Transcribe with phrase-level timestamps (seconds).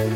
[0.00, 0.06] 嗨，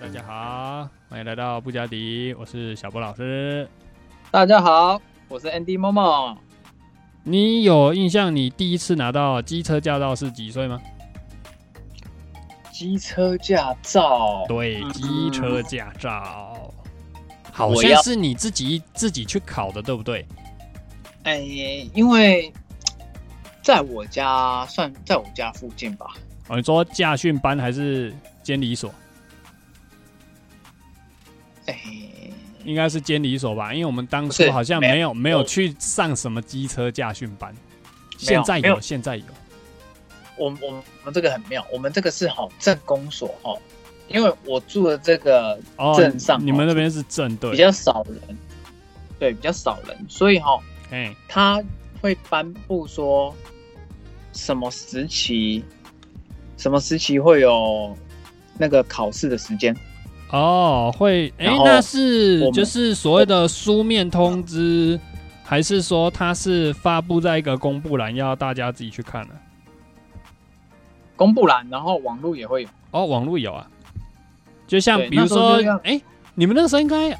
[0.00, 3.68] 大家好，欢迎来到布加迪，我是小波老师。
[4.32, 6.36] 大家好，我是 Andy Momo。
[7.22, 10.80] 你有印象你第一次拿到机车驾照是几岁吗？
[12.76, 16.70] 机车驾照，对，嗯机车驾照，
[17.50, 20.26] 好像是你自己自己去考的，对不对？
[21.22, 21.38] 哎，
[21.94, 22.52] 因为
[23.62, 26.06] 在我家算在我家附近吧。
[26.48, 28.92] 哦，你说驾训班还是监理所？
[31.64, 31.80] 哎，
[32.62, 37.54] 应该是监理所吧，因为我们当初好像没有没有没有去上什么机车驾训班，
[38.18, 39.24] 现在有现在有。
[40.36, 43.56] 我我我们这个很妙，我们这个是哈镇公所哈，
[44.08, 47.56] 因为我住的这个哦，镇上你们那边是镇对比？
[47.56, 48.36] 较少人，
[49.18, 50.58] 对，比较少人，所以哈
[50.90, 51.62] 哎，他
[52.00, 53.34] 会颁布说
[54.32, 55.64] 什么时期，
[56.56, 57.96] 什么时期会有
[58.58, 59.76] 那个考试的时间。
[60.30, 64.98] 哦，会，哎、那是就是所谓的书面通知，
[65.44, 69.34] 还是说它是发布在一个公布栏，要大家自己去看呢、
[71.16, 72.68] 公布栏，然后网络也会有。
[72.92, 73.66] 哦，网络有啊，
[74.66, 76.00] 就像比如说哎、
[76.34, 77.10] 你们那个时候应该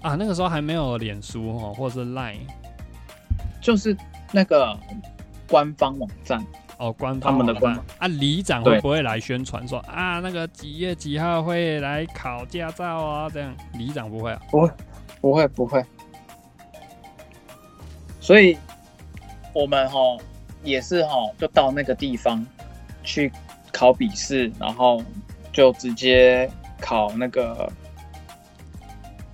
[0.00, 2.38] 啊，那个时候还没有脸书哦，或者是 Line
[3.60, 3.96] 就是
[4.32, 4.76] 那个
[5.48, 6.44] 官方网站，
[6.78, 13.28] 哦，官他方他们的官啊，里长对会不会来宣传说啊，那个几月几号会来考驾照啊？
[13.28, 14.40] 这样里长不会啊？
[14.50, 14.70] 不会，
[15.20, 15.84] 不会，不会。
[18.20, 18.56] 所以，
[19.52, 19.98] 我们哈
[20.62, 22.46] 也是哈，就到那个地方
[23.02, 23.30] 去
[23.72, 25.02] 考笔试，然后
[25.52, 27.70] 就直接考那个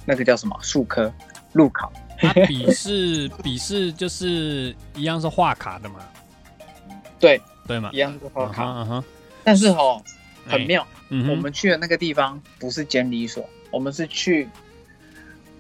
[0.05, 1.13] 那个叫什么数科
[1.53, 1.93] 路考。
[2.23, 5.97] 啊，笔试笔试就是一样是画卡的嘛，
[7.21, 7.99] 对，对嘛一？
[7.99, 9.05] 样是考嗯考，哼嗯哼，
[9.45, 10.03] 但是哦
[10.47, 14.49] 很哎妙，嗯我们去的那个地方不是监理所，我们是去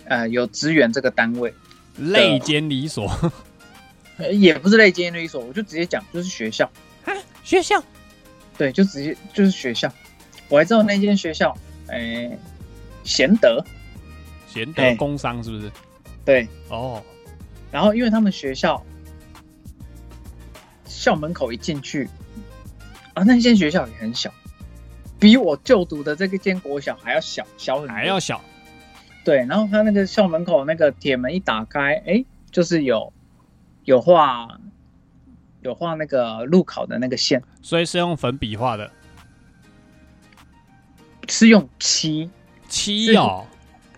[0.07, 1.53] 呃有支援这个单位。
[1.99, 3.11] 类监理所
[4.17, 6.71] 呃也不是类监理所，我就直接讲，就是学校，
[7.45, 7.83] 学校
[8.59, 9.93] 对，就直接就是学校。
[10.49, 11.57] 我还知道那间学校，
[11.89, 12.31] 哎、
[13.05, 13.65] 贤德，
[14.47, 15.71] 贤德哎工商是不是？
[16.25, 16.49] 对。
[16.69, 17.03] 哦，
[17.71, 18.83] 然后因为他们学校
[20.85, 22.09] 校门口一进去，
[23.15, 24.33] 啊，那间学校也很小，
[25.19, 27.95] 比我就读的这个间国小还要小，小很多。
[27.95, 28.41] 还要小
[29.25, 33.13] 对，然后他那个校门口那个铁门一打开，哎，就是有
[33.85, 34.49] 有画
[35.67, 38.91] 有画那个路考的那个线，所以是用粉笔画的？
[41.29, 42.31] 是用漆，
[42.69, 43.45] 漆哦。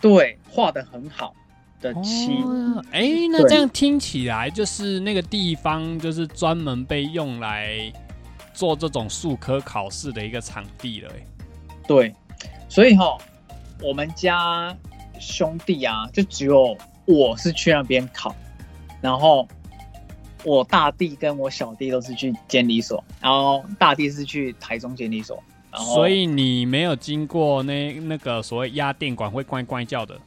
[0.01, 1.35] 对，画的很好
[1.81, 2.33] 的漆。
[2.43, 7.93] 哦，哎、那这样听起来就是那个地方就是专门被用来
[8.55, 11.27] 做这种数科考试的一个场地了、哎，
[11.87, 12.15] 对，
[12.69, 13.19] 所以哈，
[13.83, 14.75] 我们家
[15.21, 18.35] 兄弟啊，就只有我是去那边考，
[19.01, 19.47] 然后
[20.49, 30.19] 我大弟跟我小弟都是去监理所，然后大弟是去台中监理所，然后所以你没有经过那那个所谓压电管会乖乖叫的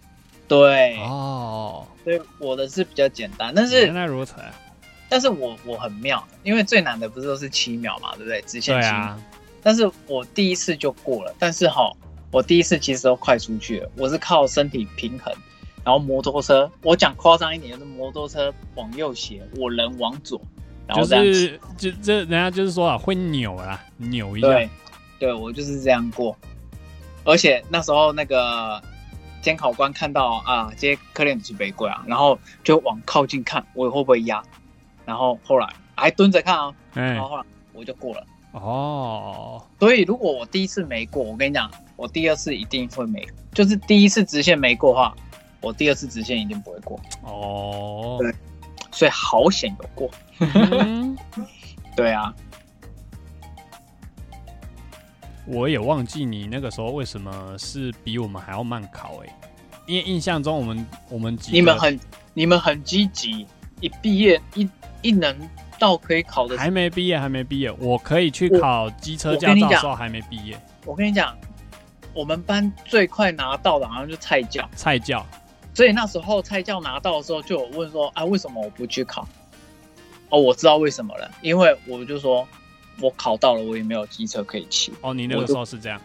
[0.48, 1.88] 对，哦。
[2.04, 4.52] 所以我的是比较简单，但是原来如此啊，
[5.10, 8.42] 但是我我很妙，因为最难的不是都是七秒嘛，对不对？
[8.44, 9.22] 直线七秒，啊，
[9.64, 11.92] 但是我第一次就过了，但是哈，
[12.31, 15.34] 我第一次其实都快出去了，我是靠身体平衡，
[15.84, 20.40] 然后摩托车，我讲夸张一点，就是摩托车往右斜，我人往左，
[20.88, 24.47] 然后就这样子，是就这人家就是说啊，会扭啦，扭一下。
[24.47, 24.69] 对，
[25.19, 26.36] 对我就是这样过，
[27.24, 28.81] 而且那时候那个
[29.42, 34.44] 监考官看到啊，这些科练是北贵啊，然后就往靠近看我会不会压，
[35.06, 37.44] 然后后来还蹲着看啊，哎、然后后来
[37.74, 38.24] 我就过了。
[38.52, 45.16] 哦，所以如果我第一次没过，我跟你讲，我第二次一定会没，就是第一次直线没过的话，
[45.62, 47.00] 我第二次直线一定不会过。
[47.24, 48.34] 哦，对。
[48.92, 50.10] 所以好险有过。
[50.40, 51.18] 嗯。
[51.96, 52.34] 对啊，
[55.46, 59.40] 我也忘记你那个时候为什么是比我们还要慢考哎、
[59.88, 62.00] 因为印象中我们我们你们很
[62.34, 63.46] 你们很积极，
[63.81, 64.68] 一毕业一
[65.02, 65.36] 一能
[65.78, 71.36] 到可以考的，还没毕业，还没毕业，我可以去考机车驾我跟你讲照的时候还没毕业，我跟你讲，
[72.14, 75.25] 我们班最快拿到的好像就菜教，菜教
[75.73, 79.27] 所以那时候菜教拿到的时候就有问说啊，为什么我不去考？
[80.29, 82.47] 哦，我知道为什么了，因为我就说
[83.00, 84.94] 我考到了，我也没有机车可以骑。
[85.01, 86.00] 哦，你那个时候是这样，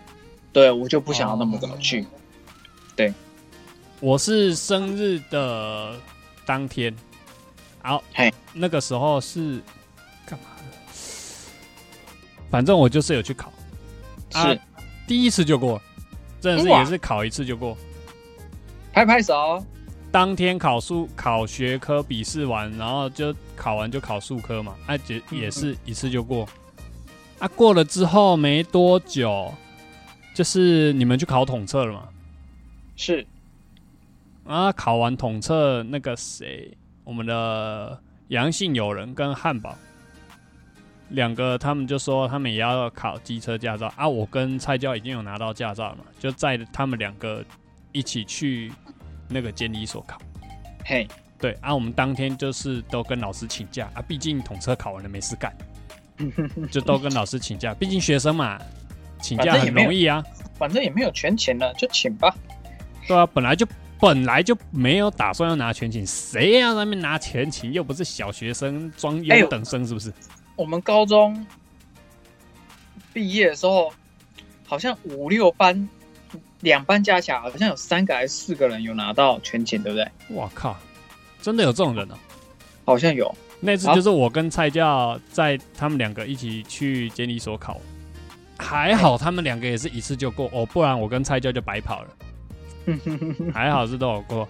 [0.53, 2.07] 对我就不想要那么早去。
[2.95, 3.13] 对
[4.01, 5.95] 我是生日的
[6.45, 6.95] 当天，
[7.83, 9.61] 好嘿，那个时候是
[10.25, 10.63] 干嘛的？
[12.51, 13.53] 反正我就是有去考，
[14.33, 14.61] 啊是，
[15.07, 15.81] 第一次就过，
[16.41, 17.77] 真的是也是考一次就过。
[18.97, 19.63] 拍拍手。
[20.11, 26.49] 当天考数考学科笔试完，然后就考完就考数科嘛，啊也嗯也是一次就过。
[27.39, 29.53] 啊过了之后没多久，
[30.35, 32.09] 就是你们去考统测了嘛？
[32.97, 33.27] 是，
[34.47, 39.77] 啊考完统测那个谁，我们的阳性友人跟汉堡
[41.11, 44.09] 两个，他们就说他们也要考机车驾照啊。
[44.09, 47.45] 我跟蔡教已经有拿到驾照了嘛，就在他们两个
[47.97, 48.71] 一起去
[49.29, 50.19] 那个监理所考。
[50.85, 51.09] 嘿，
[51.39, 55.57] 对啊，我们当天就是都跟老师请假啊，毕竟统车考完了没事干，
[56.71, 57.73] 就都跟老师请假。
[57.75, 58.61] 毕竟学生嘛，
[59.23, 60.23] 请假很容易啊。
[60.59, 62.35] 反正也没有全勤了，就请吧。
[63.09, 63.67] 对啊，本来就
[63.99, 67.73] 本来就没有打算要拿全勤，谁要在那边拿全勤？
[67.73, 70.13] 又不是小学生装优等生，是不是？
[70.55, 71.47] 我们高中
[73.13, 73.93] 毕业的时候，
[74.67, 75.89] 好像五六班，
[76.61, 80.37] 两班加起来好像有三个还是四个人有拿到全勤，对不对？
[80.37, 80.77] 哇靠，
[81.41, 82.15] 真的有这种人哦、
[82.85, 83.33] 好像有。
[83.61, 87.81] 那次就是我跟蔡教在他们两个一起去监理所考，
[88.59, 92.09] 还好他们两个也是一次就过哦，不然我跟蔡教就白跑了。
[93.53, 94.49] 还好是都有过。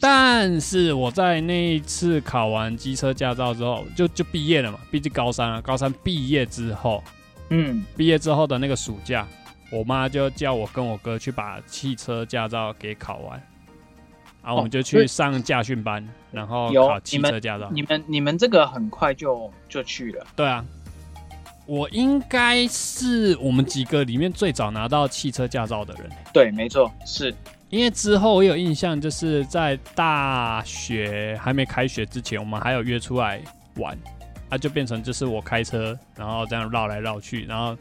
[0.00, 5.62] 但是我在那一次考完机车驾照之后，就就毕业了嘛，毕竟高三了。
[5.62, 7.04] 高三毕业之后，
[7.50, 9.28] 嗯，毕业之后的那个暑假，
[9.72, 13.42] 我妈就叫我跟我哥去把汽车驾照给考完，
[14.42, 17.70] 然后我们就去上驾训班，然后考汽车驾照。
[17.72, 20.26] 你们你们这个很快就就去了。
[20.36, 20.62] 对啊，
[21.64, 26.10] 我应该是我们几个里面最早拿到汽车驾照的人。
[26.34, 27.34] 对，没错，是
[27.70, 33.40] 因为之后我有印象，就是在大学还没开学之前，我们还有约出来
[33.76, 33.96] 玩，
[34.50, 37.74] 啊，就变成就是我开车，然后这样绕来绕去，然后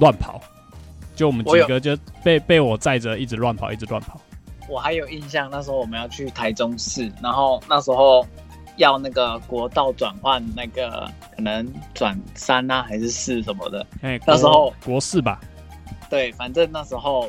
[0.00, 0.38] 乱跑，
[1.18, 4.20] 就我们几个就被被我载着一直乱跑，一直乱跑。
[4.68, 8.24] 我还有印象，那时候我们要去台中市，然后那时候
[8.76, 13.84] 要那个国道转换，那个可能转三啊还是四什么的。
[14.02, 15.40] 哎，那时候国四吧，
[16.08, 17.28] 对，反正那时候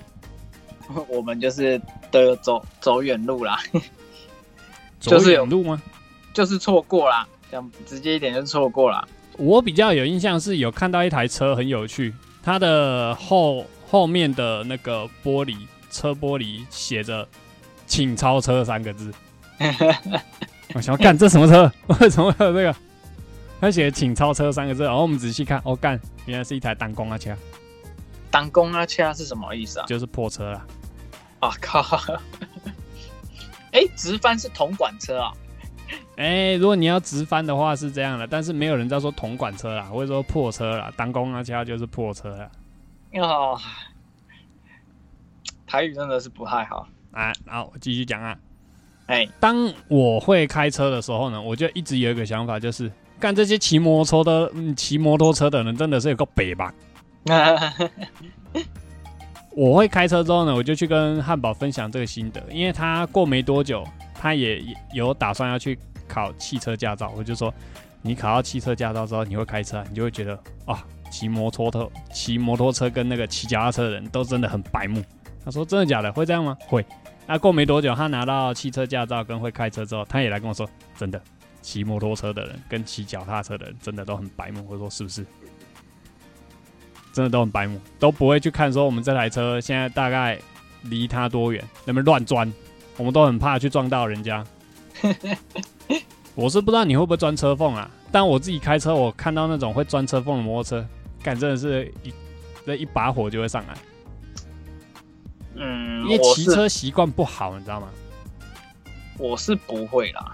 [1.10, 1.82] 我们就是
[2.12, 3.58] 都有走走远路啦，
[5.00, 5.82] 就是走有远路吗？
[6.32, 9.04] 就是错过啦，讲直接一点就错过啦。
[9.38, 12.14] 我比较有印象是有看到一台车很有趣，
[12.44, 15.58] 它的后后面的那个玻璃
[15.90, 17.28] 车玻璃写着
[17.88, 19.12] “请超车”三个字。
[20.76, 21.72] 我想要干这什么车？
[22.00, 22.76] 为什么会有这个？
[23.60, 27.36] 他写“请超车”三个字，然后我们仔细看，哦干，原来是一台单工啊车，
[28.30, 29.86] 当公啊，恰是什么意思啊？
[29.88, 30.66] 就是破车啦。
[31.40, 31.82] 啊靠！
[33.72, 35.34] 哎，直翻是铜管车啊？
[36.18, 42.50] 哎、如果你要直翻的话是这样的，但是没有人在说铜管车啦，或者说破车啦，单工啊车就是破车啦。
[43.14, 43.60] 哦，
[45.66, 46.88] 台语真的是不太好。
[47.12, 48.38] 啊，然后我继续讲啊。
[49.08, 56.72] 哎，当我会开车的时候呢，我就一直有一个想法，就是干这些骑摩托车的、嗯骑摩托车的人真的是有个北吧。
[59.56, 63.84] 我会开车之后呢，我就去跟汉堡分享这个心得，因为他过没多久，
[64.14, 67.12] 他也也有打算要去考汽车驾照。
[67.18, 67.52] 我就说，
[68.04, 75.04] 你考到汽车驾照之后，你会开车啊，你就会觉得啊，骑摩托车、骑摩托车跟那个骑脚踏车的人都真的很白目。
[75.44, 76.12] 他说：“真的假的？
[76.14, 76.86] 会这样吗？”会。
[77.26, 81.22] 那过没多久，他拿到汽车驾照跟会开车之后，他也来跟我说：“真的，
[81.62, 85.26] 骑摩托车的人跟骑脚踏车的人真的都很白目。”我说：“是不是？”
[87.12, 90.40] 真的都很白目，都不会去看说我们这台车现在大概
[90.84, 92.52] 离他多远，能不能乱钻，
[92.98, 94.46] 我们都很怕去撞到人家。
[96.36, 100.88] 我是不知道你会不会钻车缝啊，但我自己开车，我看到那种会钻车缝的摩托车，
[101.22, 102.14] 干真的是一
[102.66, 103.78] 这一把火就会上来。
[105.56, 107.90] 嗯，因为骑车习惯不好，你知道吗？
[109.18, 110.34] 我是不会啦。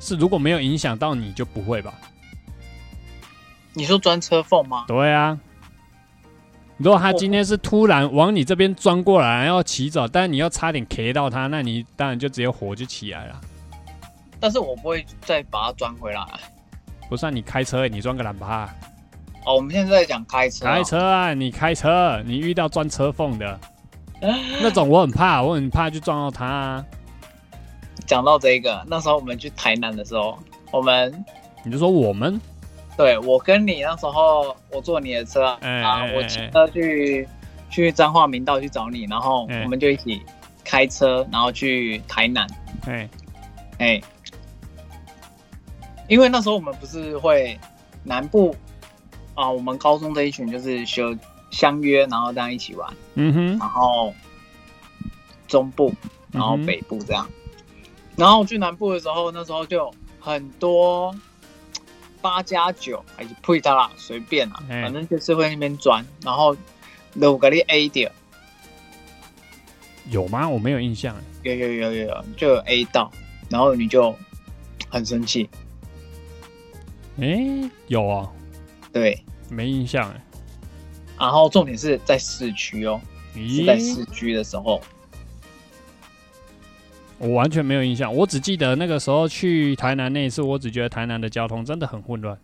[0.00, 1.94] 是如果没有影响到你就不会吧？
[3.74, 4.84] 你说钻车缝吗？
[4.88, 5.38] 对啊。
[6.78, 13.40] 如果他今天是突然往你这边钻过来要骑走，但你要差点 K 到他，那你当然就直接火就起来了。
[14.38, 16.26] 但是我不会再把它钻回来。
[17.08, 18.68] 不算你开车，你撞个喇叭、
[19.44, 23.58] 哦，我们现在在讲开车、开，车啊，你开车，你遇到钻车缝的。
[24.62, 26.84] 那种，我很怕，我很怕去撞到他、啊。
[28.06, 30.38] 讲到这个，那时候我们去台南的时候，
[30.70, 31.24] 我们
[31.62, 32.40] 你就说我们？
[32.96, 37.28] 对我跟你那时候我坐你的车啊，我骑车去
[37.68, 40.22] 去彰化明道去找你，然后哎我们就一起
[40.64, 42.46] 开车，然后去台南，
[42.86, 43.06] 哎，
[43.78, 44.00] 哎，
[46.08, 47.58] 因为那时候我们不是会
[48.04, 48.54] 南部
[49.34, 51.16] 啊，我们高中这一群就是修
[51.50, 54.14] 相约，然后这样一起玩，嗯哼，然后
[55.48, 55.92] 中部，
[56.32, 57.28] 然后北部这样。
[58.16, 61.14] 然后去南部的时候，那时候就很多
[62.22, 66.56] 八加九还是配他啦，随便啦，哎反正就是会那边转，然后
[67.14, 68.10] 有个你 A 点，
[70.10, 70.48] 有吗？
[70.48, 71.14] 我没有印象。
[71.42, 73.10] 有有有有有，就有 A 到，
[73.48, 74.16] 然后你就
[74.88, 75.48] 很生气，
[77.20, 78.30] 哎，有啊，
[78.92, 79.22] 对。
[79.48, 80.20] 没印象哎。
[81.16, 83.00] 然后重点是在市区哦，
[83.32, 84.80] 是在市，区的时候，
[87.18, 92.36] 我完全没有印象，我只记得那个时候去台南那一次，我只觉得台南的交通真的很混乱。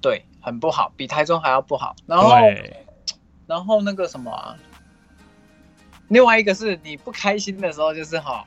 [0.00, 1.94] 对，很不好，比台中还要不好。
[2.04, 2.84] 然后对，
[3.46, 4.56] 然后那个什么、啊，
[6.08, 8.44] 另外一个是你不开心的时候，就是哈，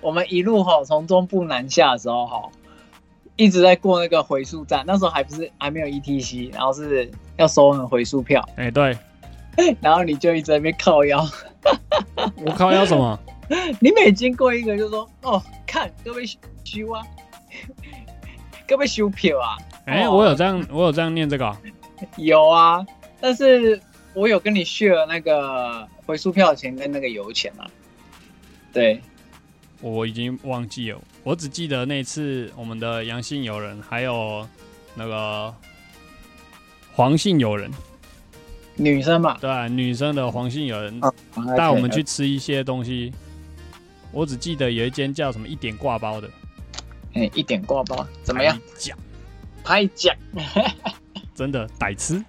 [0.00, 2.48] 我们一路哈从中部南下的时候哈，
[3.36, 8.96] 一直在过那个回数站，那时候还不是还没有 ETC，然后是要收那个回数票，哎，对，
[9.80, 11.24] 然后你就一直在那边靠腰，
[12.44, 13.18] 我靠，腰什么？
[13.80, 17.02] 你每经过一个就说哦，看各位修啊，
[18.66, 21.56] 各位修 票啊，哎，哦我有这样，我有这样念这个哦。
[22.16, 22.84] 有啊，
[23.20, 23.80] 但是
[24.14, 27.66] 我有跟你 share 那个回数票钱跟那个油钱啊，
[28.72, 29.00] 对。
[29.84, 34.48] 我已经忘记了，我只记得那次我们的阳性友人还有
[34.94, 35.54] 那个
[36.94, 37.70] 黄姓友人，
[38.76, 41.12] 女生嘛，对啊、女生的黄姓友人哦
[41.54, 43.12] 带我们去吃一些东西。
[44.10, 46.30] 我只记得有一间叫什么一点挂包的，
[47.12, 48.58] 哎，一点挂包怎么样？
[48.78, 48.96] 讲
[49.62, 50.16] 拍奖
[51.34, 52.24] 真的歹吃，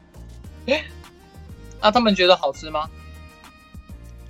[1.79, 1.89] 啊？
[1.89, 2.89] 他们觉得好吃吗？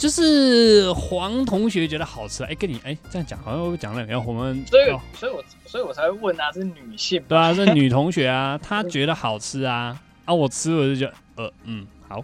[0.05, 2.43] 就是黄同学觉得好吃。
[2.43, 12.23] 哎、跟你哎、这样讲好像我讲了，然后我们所以哦，所以我所以我才会问啊，是女性对啊，是女同学啊， 她觉得好吃啊，啊，我吃我就觉得呃嗯好，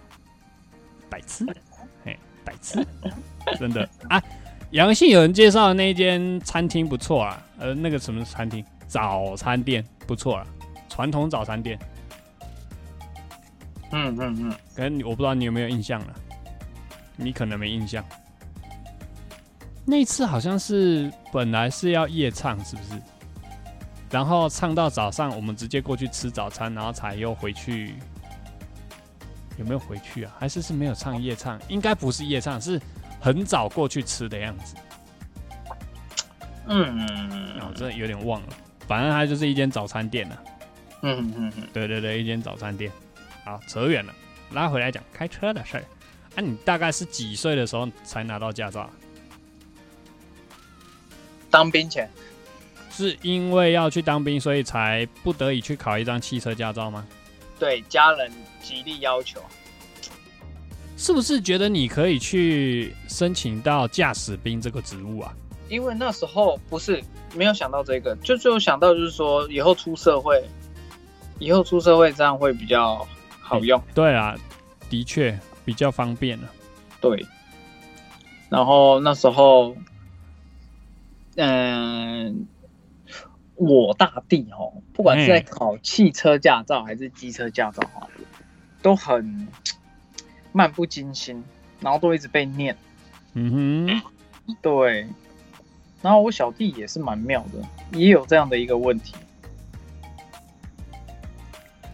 [1.10, 1.44] 歹吃，
[2.04, 2.86] 嘿白痴，
[3.58, 4.22] 真的啊。
[4.70, 10.46] 阳性有人介绍的那一间餐厅不错啊，呃，那个什么餐厅，早餐店不错啊，
[10.88, 11.76] 传统早餐店。
[13.90, 16.14] 嗯嗯嗯，可能你我不知道你有没有印象了，
[17.16, 18.04] 你可能没印象。
[19.84, 23.00] 那次好像是本来是要夜唱，是不是？
[24.10, 27.94] 然后唱到早上，我们直接过去吃早餐，然后才又回去。
[29.58, 30.34] 有没有回去啊？
[30.38, 31.60] 还是是没有唱夜唱？
[31.68, 32.80] 应该不是夜唱，是
[33.20, 34.74] 很早过去吃的样子。
[36.66, 36.98] 嗯
[37.56, 38.48] 然后真的有点忘了，
[38.86, 40.38] 反正它就是一间早餐店啊。
[41.02, 42.90] 嗯嗯嗯，对对对，一间早餐店。
[43.44, 44.14] 好，扯远了，
[44.52, 45.84] 拉回来讲开车的事儿。
[46.34, 48.90] 啊，你大概是几岁的时候才拿到驾照啊？
[51.50, 52.10] 当兵前
[52.90, 57.06] 是因为要去当兵，所以才不得已去考一张汽车驾照吗？
[57.58, 59.40] 对家人极力要求，
[60.96, 65.32] 是不是觉得你可以去申请到驾驶兵这个职务啊？
[65.68, 67.02] 因为那时候不是
[67.34, 70.42] 没有想到这个，就最后想到就是说以后出社会，
[71.38, 73.06] 以后出社会这样会比较
[73.40, 73.82] 好用。
[73.94, 74.34] 对啊，
[74.90, 76.48] 的确比较方便了。
[77.00, 77.26] 对，
[78.48, 79.76] 然后那时候，
[81.36, 82.46] 嗯，
[83.54, 88.08] 我大弟哦，不管是在嗯考汽车驾照还是机车驾照哈，
[88.82, 89.48] 都很
[90.52, 91.42] 漫不经心，
[91.80, 92.76] 然后都一直被念。
[93.34, 94.02] 嗯哼，
[94.60, 95.08] 对，
[96.02, 99.14] 然后我小弟也是蛮妙的，也有这样的一个问题，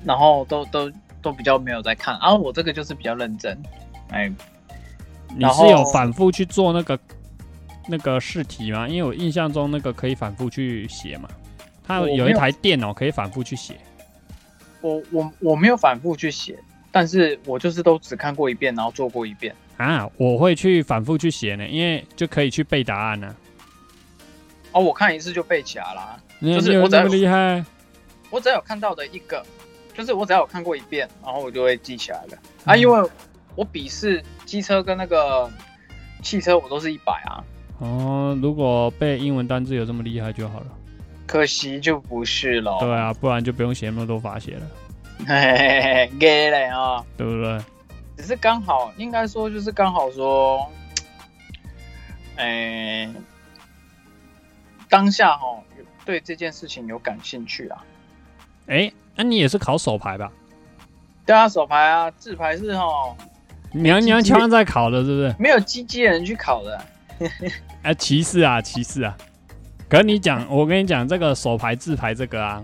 [0.04, 0.90] 然后都都
[1.22, 3.56] 都比较没有在看，然、后我这个就是比较认真，
[4.10, 4.32] 哎，
[5.36, 6.98] 你是有反复去做那个
[7.88, 8.88] 那个试题吗？
[8.88, 11.28] 因为我印象中那个可以反复去写嘛，
[11.86, 13.76] 它有有一台电脑可以反复去写。
[14.80, 16.56] 我我我没有反复去写，
[16.92, 19.54] 但是我就是都只看过一遍，然后做过一遍。
[19.76, 23.34] 啊，我会去反复去写呢，因为就可以去背答案呢、
[24.72, 26.20] 哦，我看一次就背起来了。
[26.38, 27.64] 你就是我在你有那么厉害？
[28.30, 29.44] 我只要有看到的一个，
[29.98, 32.38] 就是我只要有看过一遍，然后我就会记起来了。
[32.64, 33.10] 啊，嗯因为
[33.56, 35.50] 我笔试机车跟那个
[36.22, 37.42] 汽车我都是一百啊，
[37.80, 40.66] 哦，如果背英文单字有这么厉害就好了。
[41.26, 42.78] 可惜就不是了。
[42.78, 44.70] 对啊，不然就不用写那么多法写了，
[45.26, 47.60] 嘿嘿嘿，给嘞啊，对不对？
[48.16, 50.64] 只是刚好，应该说就是刚好说，
[52.36, 53.12] 哎、
[54.88, 57.84] 当下哈、有对这件事情有感兴趣啊。
[58.68, 60.30] 哎那、你也是考手牌吧？
[61.26, 63.14] 对啊，手牌啊，自牌是哦，
[63.72, 65.34] 娘娘腔在考的，是不是？
[65.38, 66.80] 没有机器人去考的。
[67.82, 69.16] 哎、 歧视啊，歧视啊！
[69.88, 72.62] 可是你讲，我跟你讲，这个手牌自牌这个啊，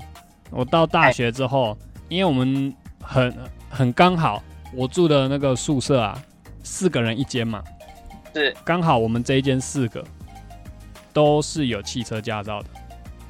[0.50, 1.76] 我到大学之后，
[2.08, 3.36] 因为我们很
[3.68, 4.40] 很刚好，
[4.72, 6.22] 我住的那个宿舍啊，
[6.62, 7.64] 四个人一间嘛，
[8.32, 10.04] 是刚好我们这一间四个
[11.12, 12.68] 都是有汽车驾照的，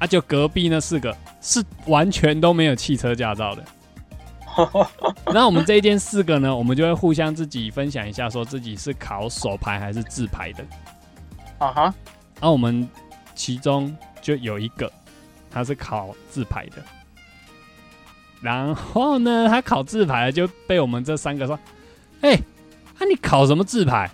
[0.05, 3.63] 啊，就隔壁那四个是完全都没有汽车驾照的。
[5.33, 10.63] 那我们这一间四个呢，我们就会互相自己分享一下，说自己是考手牌还是自牌的。
[11.57, 11.93] 啊哈，
[12.39, 12.87] 那我们
[13.33, 14.91] 其中就有一个，
[15.51, 16.77] 他是考自牌的，
[18.41, 21.59] 然后呢，他考自牌就被我们这三个说
[22.21, 24.09] ：“哎、啊你考什么自牌？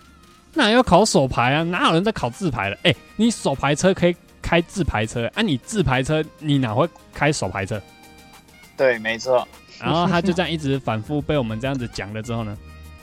[0.54, 1.62] 那要考手牌啊？
[1.62, 2.78] 哪有人在考自牌的？
[2.82, 7.80] 哎、你手牌车可以开自排车，啊你自排车你哪会开手排车？”
[8.76, 9.46] 对，没错。
[9.80, 12.56] 然后他就这样一直反复被我们这样子讲了之后呢，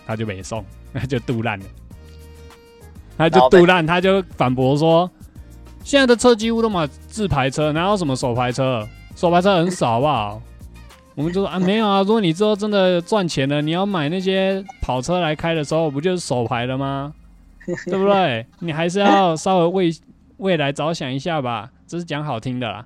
[0.05, 1.65] 他就没送， 他就杜烂了，
[3.17, 5.10] 他就杜烂，他就反驳说，
[5.84, 8.88] 现在的车几乎都买自排车，哪有什么手排车？
[9.15, 10.41] 手排车很少，好不好？
[11.15, 17.13] 我们就说啊，没有啊，如果你之后真的赚钱了，你要买那些跑车来开的时候，不就是手排了吗？
[17.86, 18.46] 对不对？
[18.60, 19.96] 你还是要稍微为
[20.39, 22.86] 未来着想一下吧，这是讲好听的啦。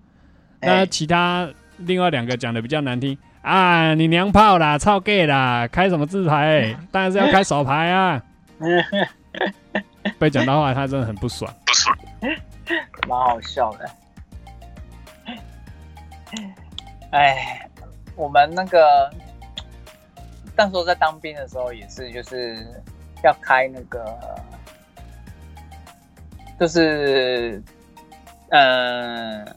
[0.61, 6.75] 那哎其他另外两个讲的比较难听啊，你娘炮啦，操 gay 啦，开什么自牌？
[6.91, 8.21] 当然是要开手牌啊。
[10.19, 11.51] 被讲到话，他真的很不爽。
[13.07, 13.89] 蛮好笑的。
[17.11, 17.67] 哎，
[18.15, 19.11] 我们那个
[20.55, 22.65] 那时候在当兵的时候，也是就是
[23.23, 24.05] 要开那个，
[26.59, 27.61] 就是
[28.49, 29.55] 嗯、呃，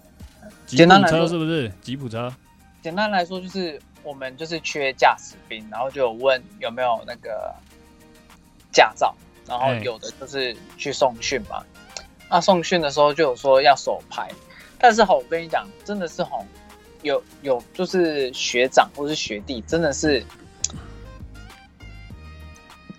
[0.66, 1.72] 吉普车简单来说是不是？
[1.82, 2.34] 吉普车
[2.82, 7.54] 简单来说就是我们就是缺驾驶兵，然后就有问有没有那个
[8.72, 9.14] 驾照，
[9.46, 11.62] 然后哎有的就是去送训嘛。
[12.28, 14.28] 那送训的时候就有说要手牌，
[14.78, 16.44] 但是吼，我跟你讲，真的是吼，
[17.02, 20.24] 有有就是学长或是学弟，真的是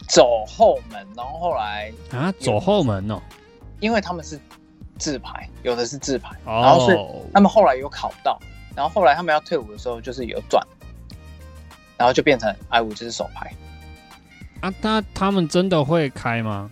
[0.08, 3.22] 走后门，然后后来啊，走后门哦。
[3.80, 4.40] 因为他们是
[4.98, 8.40] 自排，有的是自排，然后是哦，他们后来有考到，
[8.76, 10.66] 然后后来他们要退伍的时候，就是有转，
[11.98, 13.52] 然后就变成 i 五就是手牌。
[14.62, 16.72] 啊，那他们真的会开吗？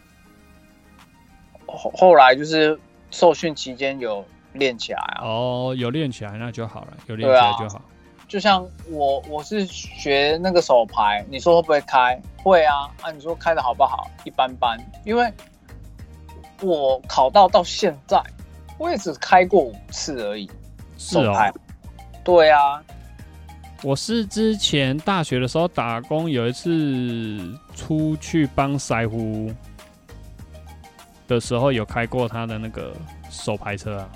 [1.68, 2.80] 后后来就是
[3.12, 7.82] 受训期间有练起来啊，哦，有练起来那就好了，有练起来就好。
[8.28, 12.20] 就像我我是学那个手牌，你说会不会开？
[12.38, 14.10] 会啊，啊你说开的好不好？
[14.24, 15.32] 一般般，因为
[16.62, 18.22] 我考到到现在，
[18.78, 20.50] 我也只开过五次而已。
[20.98, 21.54] 是哦手牌，，
[22.24, 22.82] 对啊，
[23.84, 27.40] 我是之前大学的时候打工，有一次
[27.76, 29.52] 出去帮腮胡
[31.28, 32.94] 的时候，有开过他的那个
[33.30, 34.10] 手牌车啊。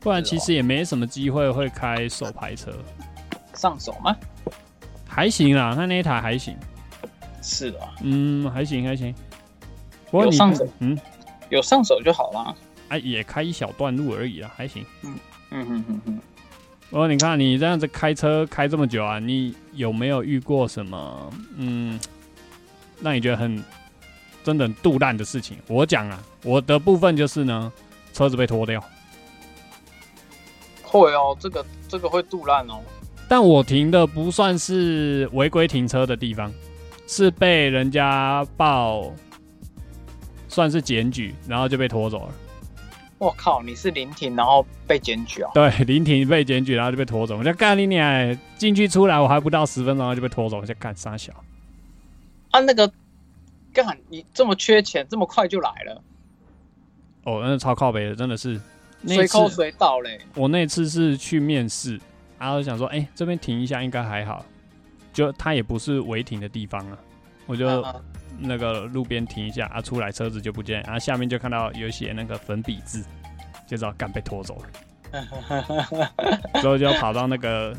[0.00, 2.72] 不然其实也没什么机会会开手牌车，
[3.54, 4.16] 上手吗？
[5.06, 6.56] 还行啦，他那一台还行，
[7.42, 9.14] 是的，嗯，还行还行。
[10.10, 10.96] 不过你上手嗯，
[11.50, 12.56] 有上手就好了。
[12.88, 14.84] 啊也开一小段路而已啊，还行。
[15.02, 15.18] 嗯
[15.50, 16.20] 哼哼哼。
[16.90, 22.00] 不过你看你这样子开车开这么久啊，你有没有遇过什么嗯，
[23.02, 23.62] 让你觉得很
[24.42, 25.58] 真的很肚烂的事情？
[25.66, 27.70] 我讲啊，我的部分就是呢，
[28.14, 28.82] 车子被拖掉，
[30.82, 32.80] 会哦，这个这个会肚烂哦。
[33.28, 36.50] 但我停的不算是违规停车的地方，
[37.06, 39.12] 是被人家报，
[40.58, 42.34] 算是检举，然后就被拖走了。
[43.18, 45.52] 我靠，你是临停然后被检举啊？
[45.54, 47.38] 对， 临停被检举，然后就被拖走。
[47.38, 48.36] 我就干你娘！
[48.56, 51.32] 进去出来我还不到十分钟，然后就被拖走，我就干傻小。
[52.50, 52.90] 啊，那个
[53.72, 56.02] 干你这么缺钱，这么快就来了，
[57.22, 58.60] 哦，那超靠北的，真的是。
[59.00, 60.18] 那随口次随到嘞。
[60.34, 62.00] 我那次是去面试，
[62.36, 64.44] 然后想说，哎、这边停一下应该还好，
[65.12, 66.98] 就它也不是违停的地方啊，
[67.46, 67.80] 我就
[68.38, 73.04] 那个路边停一下啊，出来车子就不见，然后下面就看到有写那个粉笔字，
[73.66, 74.62] 就知道干被拖走
[75.12, 76.12] 了，
[76.60, 77.76] 之后就跑到那个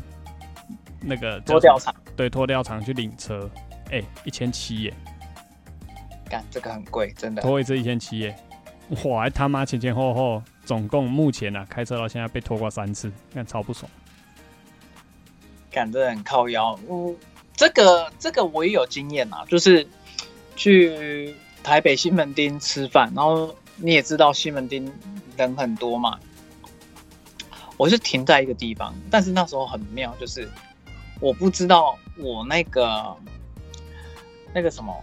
[1.00, 3.48] 那个叫什么多调查，对拖吊厂去领车，
[3.90, 4.94] 哎、一千七耶，
[6.28, 7.40] 干这个很贵，真的。
[7.40, 8.36] 拖一次一千七耶，
[9.04, 13.90] 哇，还他妈前前后后总共目前啊开车到现在被拖过三次，看超不爽。
[15.70, 16.78] 干真的很靠腰。
[16.88, 17.16] 嗯，
[17.54, 19.86] 这个这个我也有经验啊，就是
[20.56, 24.92] 去台北西门町吃饭，然后你也知道西门町
[25.36, 26.18] 人很多嘛。
[27.76, 30.46] 我是停在一个地方，但是那时候很妙，就是
[31.18, 33.16] 我不知道我那个
[34.52, 34.94] 那个什么，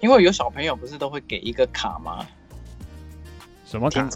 [0.00, 2.26] 因为有小朋友不是都会给一个卡吗？
[3.66, 4.08] 什么卡？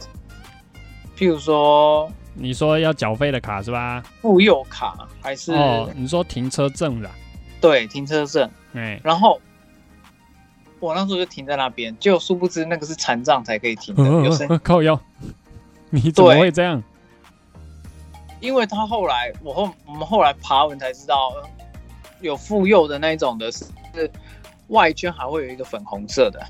[1.18, 4.02] 譬如说你说要缴费的卡是吧？
[4.22, 7.10] 妇幼卡还是、哦，你说停车证啦？
[7.60, 9.38] 对停车证，哎，然后
[10.80, 14.98] 我那时候就停在那边，就殊不知那个是残障才可以停的，有时靠腰，
[15.90, 16.82] 你怎么会这样？
[18.40, 21.32] 因为他后来我后我们后来爬文才知道，
[22.20, 23.64] 有妇幼的那一种的是
[23.94, 24.08] 是
[24.68, 26.40] 外圈还会有一个粉红色的。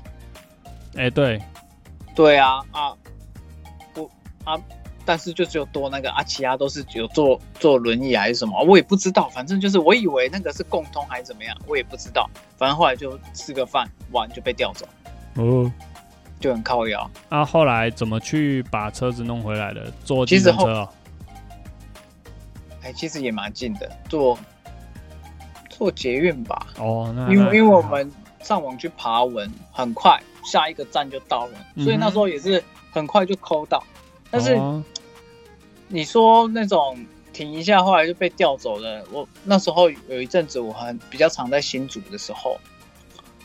[0.95, 1.41] 哎，对，
[2.13, 2.93] 对啊啊，
[3.95, 4.09] 我
[4.43, 4.55] 啊，
[5.09, 9.27] 但是就只有多那个啊，其他都是有坐坐轮椅还是什么，我也不知道。
[9.29, 12.29] 反正就是我以为那个是共通还是怎么样，我也不知道。
[12.57, 14.87] 反正后来就吃个饭完就被调走，
[15.33, 15.71] 哦，
[16.39, 17.09] 就很靠腰。
[17.29, 19.91] 啊，后来怎么去把车子弄回来的？
[20.05, 20.89] 坐其实后计程车哦？
[22.83, 24.37] 哎，其实也蛮近的，坐
[25.71, 26.67] 坐捷运吧。
[26.77, 28.11] 哦，那因为因为我们
[28.43, 33.83] 上网去爬文，很快下一个站就到了，嗯所以那时候也是很快就抠到。
[34.31, 34.83] 但是哦
[35.91, 39.03] 你说那种停一下，后来就被调走了。
[39.11, 42.57] 我那时候有一阵子，我很比较常在新竹的时候，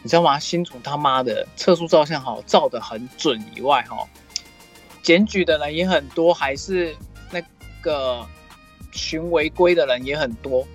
[0.02, 0.38] 你知道吗？
[0.38, 4.06] 新竹他妈的测速照相好，照的很准以外，哈，
[5.02, 6.94] 检举的人也很多，还是
[7.30, 7.42] 那
[7.80, 8.26] 个
[8.92, 10.66] 巡违规的人也很多。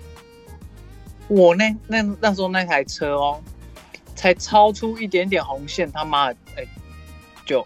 [1.28, 3.40] 我那那那时候那台车哦，
[4.16, 6.64] 才超出一点点红线，他妈的，哎、
[7.46, 7.64] 就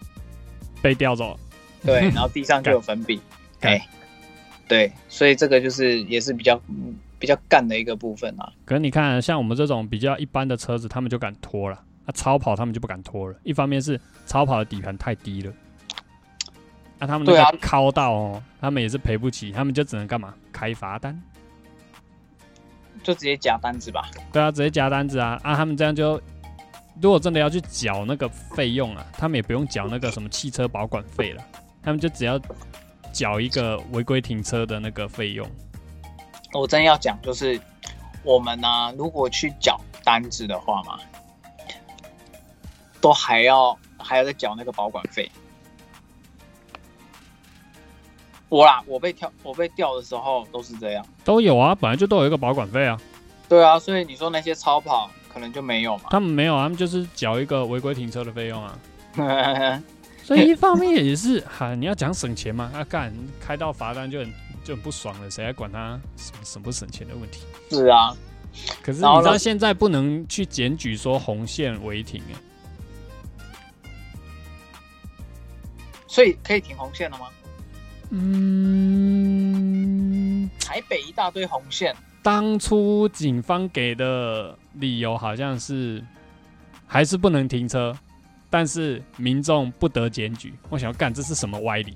[0.81, 1.39] 被调走了。
[1.83, 3.19] 对，然后地上就有 粉笔，
[3.65, 3.87] 干哎，
[4.67, 8.51] 对，所以这个就是也是比较嗯比较干的一个部分啊。
[8.65, 11.81] 可是你看，像我们这种比较一般的车子，他们就敢拖了。
[12.05, 13.35] 那、超跑他们就不敢拖了。
[13.43, 15.51] 一方面是超跑的底盘太低了，
[16.99, 20.33] 那、他们那对啊个敲到哦，他们也是赔不起，他们就只能干嘛？
[20.51, 21.19] 开罚单。
[23.03, 24.09] 就直接夹单子吧。
[24.31, 25.55] 对啊，直接加单子啊啊！
[25.55, 26.19] 他们这样就，
[26.99, 31.43] 如果真的要去缴那个费用啊，他们也不用缴那个什么汽车保管费了，
[31.83, 32.39] 他们就只要
[33.15, 35.49] 缴一个违规停车的那个费用。
[36.51, 37.57] 我真要讲，就是
[38.23, 40.99] 我们呢、如果去缴单子的话嘛，
[42.99, 45.31] 都还要还要再缴那个保管费。
[48.49, 51.05] 我啦，我被调我被调的时候都是这样。
[51.23, 52.99] 都有啊，本来就都有一个保管费啊。
[53.47, 56.03] 对啊，所以你说那些超跑可能就没有嘛。
[56.09, 58.77] 他们没有啊，他们就是缴一个违规停车的费用啊。
[60.25, 64.33] 所以一方面也是， 哈、你要讲省钱嘛，啊干开到罚单就很
[64.63, 67.41] 就很不爽了，谁还管他省省不省钱的问题？
[67.69, 68.17] 是啊，
[68.81, 72.33] 可是你知道现在不能去检举说红线违停哎、
[76.07, 77.27] 所以可以停红线了吗？
[78.09, 78.19] 嗯，
[80.59, 86.03] 台北一大堆红线，当初警方给的理由好像是
[86.87, 87.95] 还是不能停车，
[88.49, 90.53] 但是民众不得检举。
[90.69, 91.95] 我想要干这是什么歪理？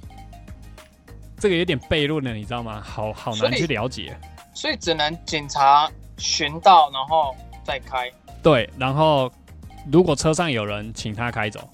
[1.38, 2.82] 这个有点悖论了，你知道吗？
[2.82, 4.18] 好好难去了解。
[4.54, 7.34] 所以只能警察巡到，然后
[7.64, 8.12] 再开。
[8.44, 9.32] 对，然后
[9.92, 11.70] 如果车上有人，请他开走。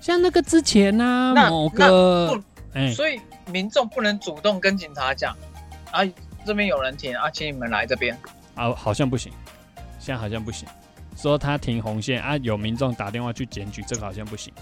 [0.00, 2.40] 像那个之前呢、那某个
[2.72, 5.36] 哎、所以民众不能主动跟警察讲，
[5.90, 6.00] 啊，
[6.46, 8.18] 这边有人停啊，请你们来这边。
[8.54, 9.30] 啊，好像不行，
[9.98, 10.66] 现在好像不行。
[11.20, 14.52] 说他停红线啊，有民众打电话去检举，这个好像不行。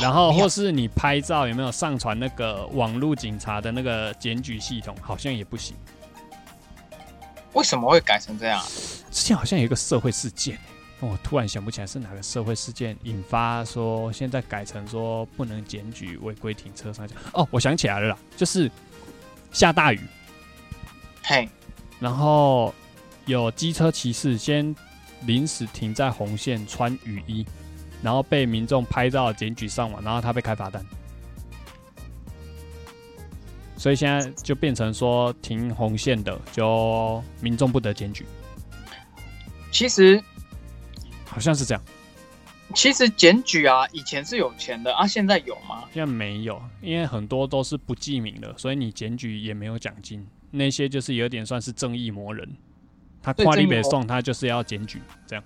[0.00, 5.76] 然后或是你拍照有没有上传那个网络警察的那个检举系统，好像也不行。
[7.52, 8.66] 为什么会改成这样啊？
[9.10, 10.58] 之前好像有一个社会事件，
[11.00, 17.14] 我突然想不起来是哪个社会事件引发说现在改成说不能检举违规停车上架。
[17.32, 18.70] 哦，我想起来了啦，就是
[19.50, 20.00] 下大雨，
[21.24, 21.48] 嘿，
[21.98, 22.72] 然后
[23.26, 24.76] 有机车骑士先
[25.26, 27.44] 临时停在红线穿雨衣，
[28.02, 30.84] 然后被民众拍照检举上网，然后他被开罚单。
[33.76, 38.26] 所以现在就变成说停红线的就民众不得检举，
[39.70, 40.22] 其实
[41.24, 41.82] 好像是这样。
[42.74, 45.84] 其实检举啊，以前是有钱的啊，现在有吗？
[45.94, 50.26] 现在没有，因为很多都是不记名的，所以你检举也没有奖金。
[50.50, 52.46] 那些就是有点算是正义魔人，
[53.22, 55.44] 他跨立北送，他就是要检举这样。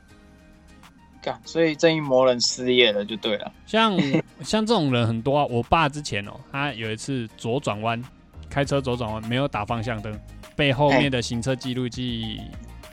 [1.22, 3.52] 干，所以正义魔人失业了就对了。
[3.66, 3.96] 像
[4.42, 5.44] 像这种人很多啊。
[5.46, 8.02] 我爸之前哦，他有一次左转弯，
[8.50, 10.18] 开车左转弯没有打方向灯，
[10.56, 12.40] 被后面的行车记录器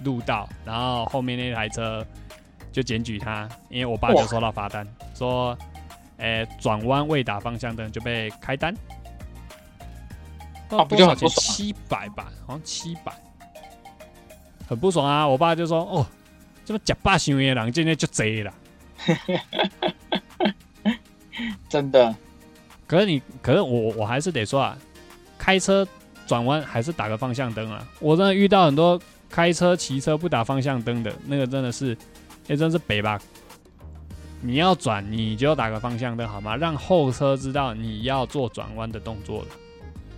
[0.03, 2.05] 录到，然后后面那台车
[2.71, 5.57] 就检举他，因为我爸就收到罚单，说，
[6.17, 8.71] 诶、转弯未打方向灯就被开单。
[10.69, 11.53] 啊不就好多少钱？
[11.53, 13.11] 七百吧，好像七百。
[14.69, 15.27] 很不爽啊。
[15.27, 16.05] 我爸就说：“哦，
[16.63, 18.53] 这么假霸行为的人今天就贼了。
[21.67, 22.15] 真的，”
[22.85, 24.77] 可是你，可是我，我还是得说啊，
[25.37, 25.87] 开车
[26.27, 27.85] 转弯还是打个方向灯啊。
[27.99, 31.97] 我真的遇到很多开车、骑车不打方向灯的，那个真的是，
[32.47, 33.19] 也真是北吧。
[34.41, 36.55] 你要转，你就打个方向灯好吗？
[36.55, 39.47] 让后车知道你要做转弯的动作了。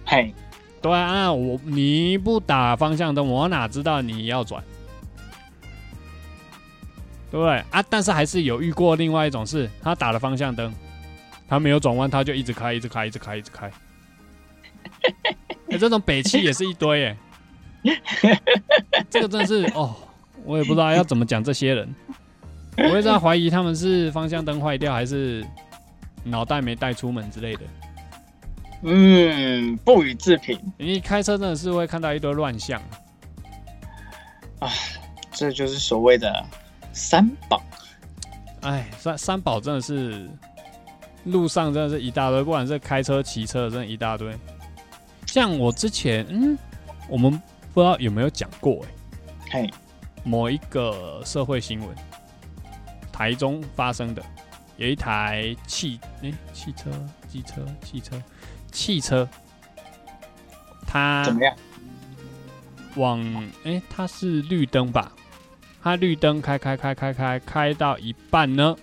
[0.05, 0.33] 嘿，
[0.81, 4.63] 对啊，我你不打方向灯，我哪知道你要转？
[7.29, 7.83] 对不对啊？
[7.89, 10.73] 但是还是有遇过另外一种是，他打了方向灯，
[11.47, 13.71] 他没有转弯，他就一直开，一直开，一直开，一直开。
[15.69, 17.17] 哎，这种北汽也是一堆哎，
[19.09, 19.95] 这个真的是哦，
[20.43, 21.95] 我也不知道要怎么讲这些人。
[22.77, 25.45] 我一直在怀疑他们是方向灯坏掉，还是
[26.23, 27.61] 脑袋没带出门之类的。
[28.83, 30.59] 嗯，不予置评。
[30.77, 32.81] 你开车真的是会看到一堆乱象
[34.59, 34.69] 啊。
[35.31, 36.45] 这就是所谓的
[36.93, 37.61] 三宝。
[38.61, 40.29] 哎，三三宝真的是
[41.23, 44.35] 路上真的是一大堆，不管是开车、骑车，真的一大堆。
[45.25, 46.57] 像我之前，嗯，
[47.07, 47.31] 我们
[47.73, 48.85] 不知道有没有讲过，
[49.51, 49.73] 哎，嘿，
[50.23, 51.89] 某一个社会新闻，
[53.11, 54.21] 台中发生的，
[54.77, 56.91] 有一台汽哎汽车、
[57.27, 58.21] 机车、汽车、
[58.71, 59.27] 汽车，
[60.87, 61.55] 它怎么样？
[62.95, 65.11] 往哎它是绿灯吧？
[65.83, 68.75] 它绿灯开开开开开开到一半呢，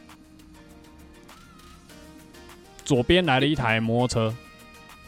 [2.85, 4.37] 左边来了一台摩托车，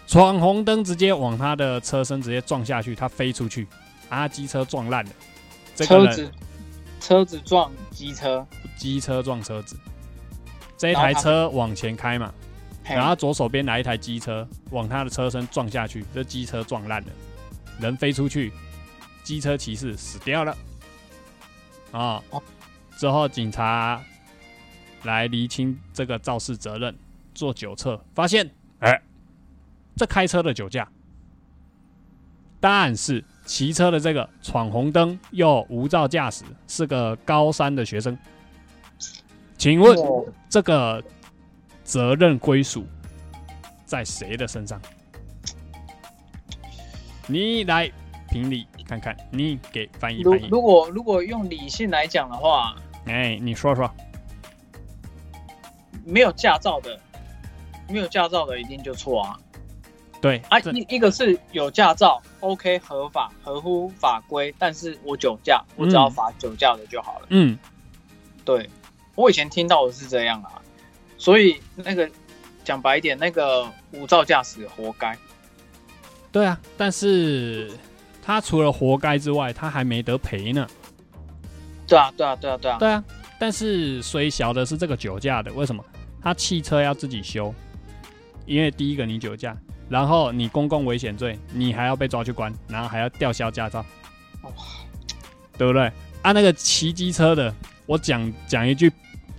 [0.06, 3.66] 闯红灯直接往他的车身直接撞下去，他飞出去，
[4.08, 5.10] 啊，机车撞烂了，
[5.74, 6.32] 这个人车子
[7.00, 9.76] 车子撞机车，机车撞车子，
[10.76, 12.49] 这一台车往前开嘛，嘿
[12.90, 17.08] 然后左手边来一台机车往他的车身撞下去，这机车撞烂了，
[17.80, 18.52] 人飞出去，
[19.22, 20.56] 机车骑士死掉了。
[21.92, 22.42] 啊、哦
[22.96, 24.00] 之后警察
[25.04, 26.94] 来厘清这个肇事责任，
[27.34, 28.48] 做酒测，发现，
[28.80, 29.00] 哎、
[29.96, 30.86] 这开车的酒驾，
[32.60, 38.16] 但是骑车的这个闯红灯又无照驾驶，是个高三的学生。
[39.56, 41.02] 请问哦这个
[41.90, 42.86] 责任归属
[43.84, 44.80] 在谁的身上？
[47.26, 47.90] 你来
[48.28, 50.46] 评理看看，你给翻译如翻译。
[50.48, 52.76] 如果如果用理性来讲的话，
[53.06, 53.90] 哎，你说说。
[56.04, 56.98] 没有驾照的，
[57.88, 59.38] 没有驾照的一定就错啊！
[60.20, 67.26] 对啊，一一个是有驾照，OK 合法合乎法规，但是我酒驾，我只要嗯罚酒驾的就好了。
[67.30, 67.58] 嗯，
[68.44, 68.70] 对，
[69.16, 70.59] 我以前听到的是这样啊，
[71.20, 72.10] 所以那个
[72.64, 75.14] 讲白一点，那个无照驾驶活该。
[76.32, 77.70] 对啊，但是
[78.22, 80.66] 他除了活该之外，他还没得赔呢。
[81.86, 83.04] 对啊，对啊，对啊，对啊，对啊，
[83.38, 85.84] 但是虽小的是这个酒驾的，为什么？
[86.22, 87.54] 他汽车要自己修，
[88.46, 89.54] 因为第一个你酒驾，
[89.90, 93.84] 然后你公共危险罪，你还要被抓去关，然后还要吊销驾照，
[94.42, 94.50] 哇
[95.58, 95.92] 对不对？
[96.22, 97.54] 啊，那个骑机车的，
[97.84, 98.90] 我讲讲一句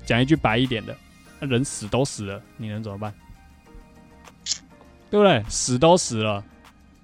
[0.05, 0.95] 讲一句白一点的，
[1.41, 3.11] 那人死都死了，你能怎么办？
[5.09, 5.43] 对不对？
[5.49, 6.41] 死都死了，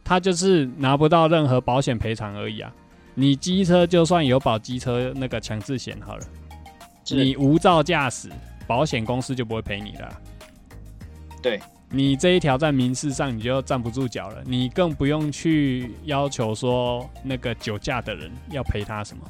[0.03, 2.71] 他就是拿不到任何保险赔偿而已啊。
[3.15, 6.23] 你机车就算有保机车那个强制险好了。
[7.09, 8.29] 你无照驾驶，
[8.67, 10.21] 保险公司就不会赔你了啊。
[11.41, 19.23] 对，你这一条在民事上你就站不住脚了，你更不用去要求说那个酒驾的人要赔他什么，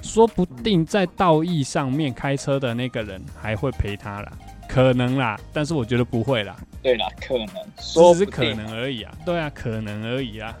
[0.00, 4.32] 说不定在道义上面开车的那个人还会赔他啦，
[4.68, 7.48] 可能啦，但是我觉得不会啦，对啦，可能
[7.78, 10.56] 说只是可能而已啊，对啊，可能而已啊。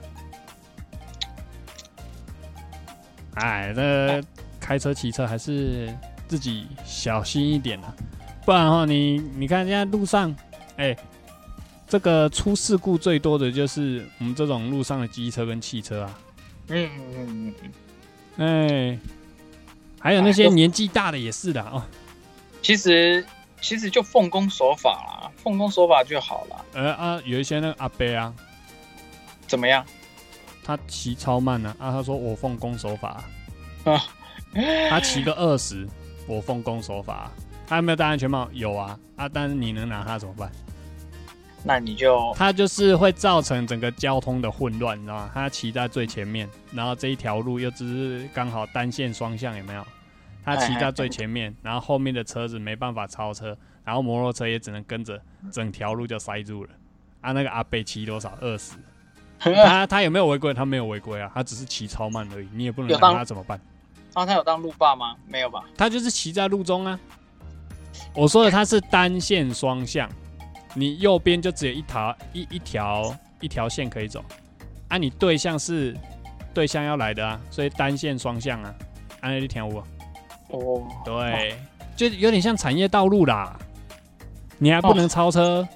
[3.34, 4.22] 哎，那
[4.60, 5.92] 开车骑车还是
[6.28, 7.92] 自己小心一点啊，
[8.44, 10.34] 不然的话你你看现在路上，
[10.76, 10.96] 哎、
[11.88, 16.18] 这个出事故最多的就是我们这种路上的机车跟汽车啊，
[16.68, 17.54] 嗯嗯嗯
[18.36, 18.98] 嗯，哎、
[19.98, 21.82] 还有那些年纪大的也是的哦，
[22.62, 23.24] 其实
[23.64, 26.64] 其实就奉公守法啦，奉公守法就好了。
[26.74, 28.30] 呃啊，有一些那个阿伯啊，
[29.46, 29.82] 怎么样？
[30.62, 33.24] 他骑超慢呢、啊，他说我奉公守法
[33.84, 34.04] 啊、啊，
[34.90, 35.88] 他骑个二十，
[36.26, 37.32] 我奉公守法啊、
[37.66, 38.46] 他有没有戴安全帽？
[38.52, 39.26] 有啊啊！
[39.26, 40.52] 但是你能拿他怎么办？
[41.62, 45.30] 那你就他就是会造成整个交通的混乱，你知道吗？
[45.32, 49.82] 他骑在最前面，然后这一条路又只是刚好单线双向，有没有？
[50.44, 56.70] 他骑在最前面，然后后面的车子没办法超车，然后摩托车也只能跟着，整条路就塞住了。
[57.22, 58.36] 啊，那个阿贝骑多少？
[58.40, 58.74] 二十。
[59.38, 60.54] 他他有没有违规？
[60.54, 63.60] 他没有违规啊，他只是骑超慢而已，你也不能拿他怎么办？
[64.14, 65.16] 啊，他有当路霸吗？
[65.26, 65.64] 没有吧？
[65.76, 66.98] 他就是骑在路中啊。
[68.14, 70.08] 我说的他是单线双向，
[70.74, 74.24] 你右边就只有一条一一条一条线可以走，
[74.88, 75.96] 啊，你对象是
[76.52, 78.74] 对象要来的啊，所以单线双向啊，
[79.20, 79.82] 按一条五。
[80.56, 81.56] 哦，对，
[81.96, 83.56] 就有点像产业道路啦，
[84.58, 85.66] 你还不能超车。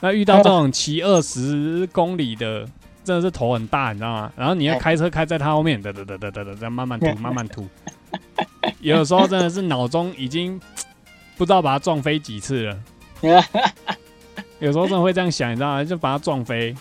[0.00, 2.66] 那遇到这种骑二十公里的，
[3.04, 4.32] 真的是头很大，你知道吗？
[4.34, 7.68] 然后你要开车开在他后面，哒哒哒哒哒哒，再慢慢吐，慢慢吐。
[8.80, 10.58] 有的时候真的是脑中已经
[11.36, 12.78] 不知道把它撞飞几次了。
[14.58, 15.84] 有时候真的会这样想，你知道吗？
[15.84, 16.74] 就把它撞飞。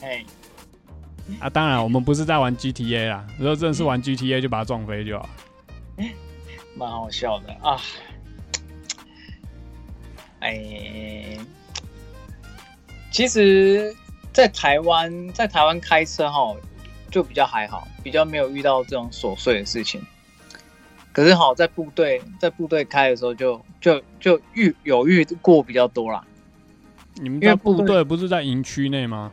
[0.00, 0.24] 哎，
[1.40, 5.28] 啊，当然我们不是在玩 GTA 啦，如果真的是玩 GTA，就把它撞飞就好。
[6.76, 7.80] 蛮好笑的啊！
[10.40, 11.38] 哎。
[13.10, 13.94] 其实，
[14.32, 16.56] 在台湾，在台湾开车哈，
[17.10, 20.00] 就比较还好，比较没有遇到这种琐碎的事情。
[21.12, 26.24] 可是哈，在部队，在部队开的时候，就就就遇有遇过比较多啦。
[27.16, 29.30] 你们在部队不是在营区内吗？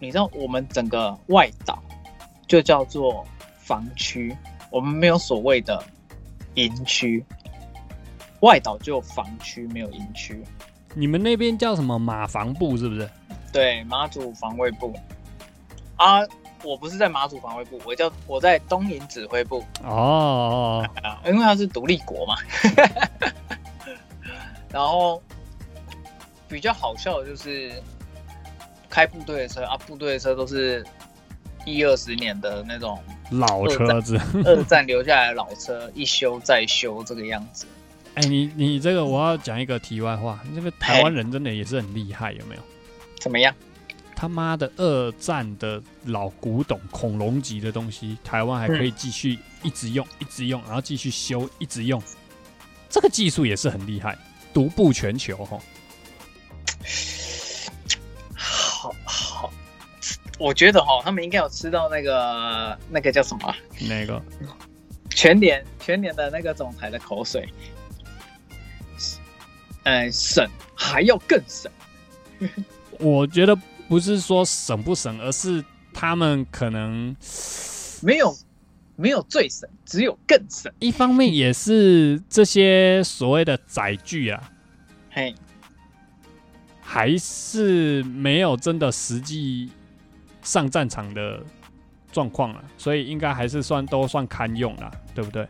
[0.00, 1.80] 你知道，我们整个外岛
[2.48, 3.24] 就叫做
[3.60, 4.36] 防区，
[4.74, 5.80] 我们没有所谓的
[6.54, 7.24] 营区。
[8.40, 10.42] 外岛就有防区，没有营区。
[10.94, 13.08] 你们那边叫什么马防部是不是？
[13.52, 14.92] 对，马祖防卫部。
[15.94, 16.18] 啊，
[16.64, 19.64] 我不是在马祖防卫部，我叫我在东营指挥部。
[19.84, 20.84] 哦，
[21.24, 22.34] 因为它是独立国嘛。
[24.72, 25.22] 然后
[26.48, 27.80] 比较好笑的就是
[28.90, 30.84] 开部队的车啊，部队的车都是
[31.64, 32.98] 一二十年的那种
[33.38, 37.66] 老车子，二战留下来的老车，一修再修这个样子。
[38.14, 42.62] 哎，你你这个我要讲一个题外话，这个台湾人真的也是很厉害，有没有？
[43.18, 43.54] 怎么样？
[44.14, 52.00] 他妈的二战的老古董恐龙级的东西，台湾还可以继续一直用，一直用，然后继续修，一直用，
[52.88, 54.16] 这个技术也是很厉害，
[54.52, 55.58] 独步全球哈。
[60.44, 63.54] 我觉得哈，他们应该有吃到那个那个叫什么？
[63.88, 64.22] 那个？
[65.08, 67.48] 全年全年的那个总裁的口水。
[69.84, 71.72] 呃，省还要更省。
[72.98, 73.56] 我觉得
[73.88, 77.16] 不是说省不省，而是他们可能
[78.02, 78.36] 没有
[78.96, 80.70] 没有最省，只有更省。
[80.78, 84.52] 一方面也是这些所谓的载具啊，
[85.10, 85.34] 嘿，
[86.82, 89.70] 还是没有真的实际
[90.44, 91.42] 上战场的
[92.12, 95.44] 状况了，所以应该还是算都算堪用了，对不对？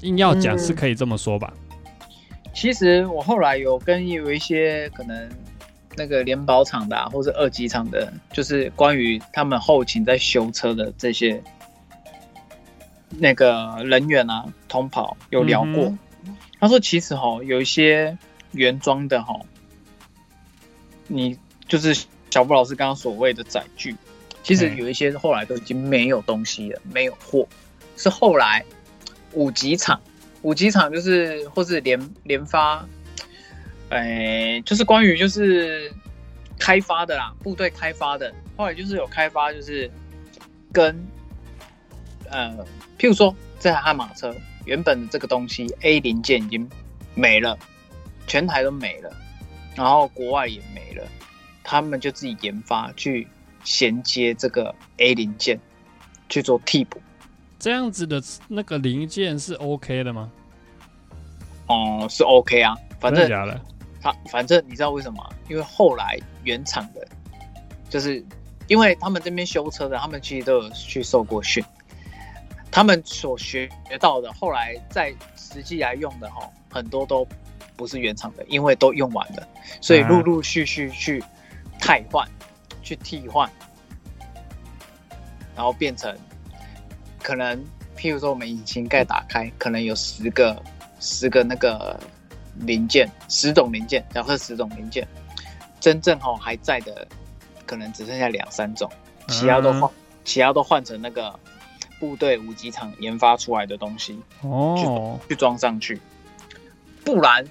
[0.00, 1.54] 硬要讲是可以这么说吧。
[2.52, 5.30] 其实我后来有跟有一些可能
[5.96, 11.42] 那个联保厂的，或是二级厂的，就是关于他们后勤在修车的这些
[13.10, 15.96] 那个人员啊，同跑有聊过。
[16.58, 18.18] 他说，其实哈有一些
[18.50, 19.34] 原装的哈，
[21.12, 23.94] 你就是小布老师刚刚所谓的载具，
[24.42, 27.46] 其实有一些后来都已经没有东西了，没有货，
[27.96, 28.64] 是后来。
[29.34, 29.98] 五级厂，
[30.42, 32.86] 五级厂就是或是联联发，
[33.88, 35.90] 哎，就是关于就是
[36.58, 38.30] 开发的啦，部队开发的。
[38.58, 39.90] 后来就是有开发，就是
[40.70, 41.02] 跟
[42.28, 42.54] 呃，
[42.98, 46.68] 譬如说这台悍马车原本的这个东西 A 零件已经
[47.14, 47.58] 没了，
[48.26, 49.10] 全台都没了，
[49.74, 51.04] 然后国外也没了，
[51.64, 53.26] 他们就自己研发去
[53.64, 55.58] 衔接这个 A 零件
[56.28, 57.00] 去做替补。
[57.58, 60.30] 这样子的那个零件是 OK 的吗？
[61.68, 63.60] 哦，是 OK 啊，反正假的。
[64.00, 65.24] 他反正你知道为什么？
[65.48, 67.06] 因为后来原厂的，
[67.88, 68.24] 就是
[68.66, 71.64] 因为他们这边修车的，他们其实都有去受过训，
[72.68, 77.24] 他们所学到的，后来在实际来用的哈，很多都
[77.82, 79.48] 不是原厂的，因为都用完了，
[79.80, 81.22] 所以陆陆续续去
[81.80, 82.24] 汰换、
[82.80, 83.50] 去替换，
[85.56, 86.16] 然后变成。
[87.20, 87.56] 可能，
[87.96, 90.60] 譬如说，我们引擎盖打开，可能有十个、
[90.98, 91.98] 十个那个
[92.66, 95.06] 零件，十种零件，假设十种零件，
[95.80, 97.06] 真正哈还在的，
[97.64, 98.90] 可能只剩下两三种，
[99.28, 99.90] 其他都换，
[100.24, 101.38] 其他都换成那个
[102.00, 106.00] 部队五级厂研发出来的东西哦，去装上去，
[107.04, 107.44] 不然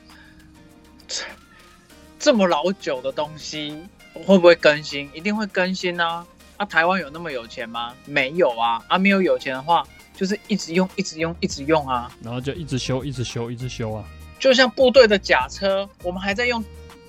[2.19, 3.77] 这么老久的东西
[4.13, 5.09] 会不会更新？
[5.13, 6.25] 一定会更新啊！
[6.57, 7.93] 那台湾有那么有钱吗？
[8.05, 8.83] 没有啊！
[8.87, 9.83] 啊，没有有钱的话，
[10.15, 12.11] 就是一直用，一直用，一直用啊。
[12.23, 14.05] 然后就一直修，一直修，一直修啊。
[14.37, 16.63] 就像部队的甲车，我们还在用，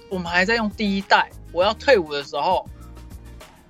[0.08, 1.30] 我们还在用第一代。
[1.52, 2.66] 我要退伍的时候，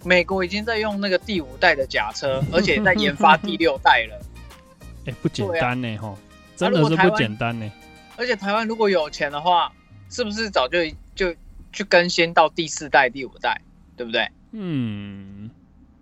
[0.05, 4.21] 美国已经在用那个第五代的假车， 而且在研发第六代了。
[5.07, 6.17] 哎、不简单呢，吼，
[6.55, 7.69] 真的是不简单呢。
[8.17, 9.73] 而且台湾如果有钱的话，
[10.13, 10.79] 是不是早就
[11.15, 11.35] 就
[11.73, 13.59] 去更新到第四代、第五代，
[13.97, 14.31] 对不对？
[14.51, 15.51] 嗯，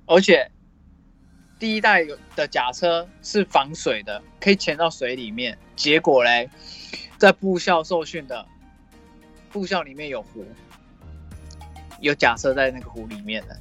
[0.04, 0.50] 而且
[1.60, 5.56] 第一代有的假车是防水的，可以潜到水里面。
[5.76, 6.50] 结果嘞，
[7.18, 8.44] 在部校受训的
[9.52, 10.44] 部校里面有湖，
[12.00, 13.56] 有假车在那个湖里面的，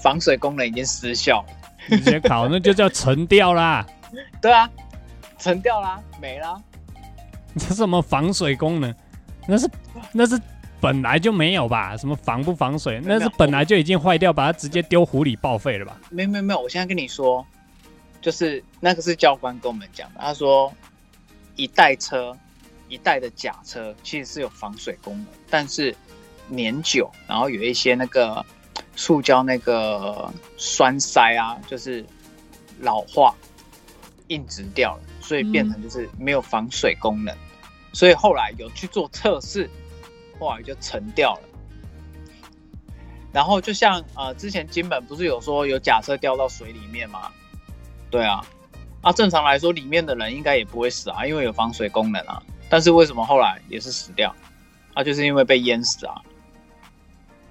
[0.00, 1.48] 防水功能已经失效了。
[1.88, 3.84] 直接考那就叫沉掉啦。
[4.40, 4.70] 对啊，
[5.40, 6.62] 沉掉啦，没啦。
[7.58, 8.94] 这是什么防水功能？
[9.46, 9.70] 那是
[10.12, 10.40] 那是
[10.80, 11.96] 本来就没有吧？
[11.96, 13.00] 什么防不防水？
[13.04, 16.00] 那是本来就已经坏掉，把它直接丢湖里报废了吧？
[16.10, 17.44] 没有没有没有，我现在跟你说，
[18.20, 20.72] 就是那个是教官跟我们讲的，他说
[21.56, 22.36] 一代车
[22.88, 25.94] 一代的假车其实是有防水功能，但是
[26.48, 28.44] 年久，然后有一些那个
[28.96, 32.04] 塑胶那个栓塞啊，就是
[32.80, 33.34] 老化
[34.28, 35.02] 硬直掉了，
[35.32, 37.34] 所以变成就是没有防水功能，
[37.94, 39.66] 所以后来有去做测试，
[40.38, 41.48] 后来就沉掉了。
[43.32, 47.30] 然后就像呃，之前金本不是有说有假设掉到水里面吗？
[48.10, 48.44] 对啊，
[49.00, 52.42] 啊，正常来说里面的人应该也不会死啊，因为有防水功能啊。
[52.68, 54.36] 但是为什么后来也是死掉？
[54.92, 56.20] 啊，就是因为被淹死啊。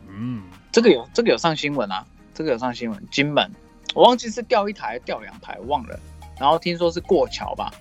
[0.08, 3.08] 嗯，这个有这个有上新闻啊，这个有上新闻。
[3.10, 3.52] 金本
[3.96, 6.00] 我忘记是掉一台掉两台，忘了。
[6.42, 7.72] 然后听说是过桥吧，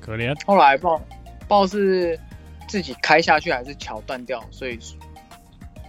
[0.00, 0.34] 可怜。
[0.46, 2.18] 后来不知道不知道是
[2.66, 4.78] 自己开下去还是桥断掉，所以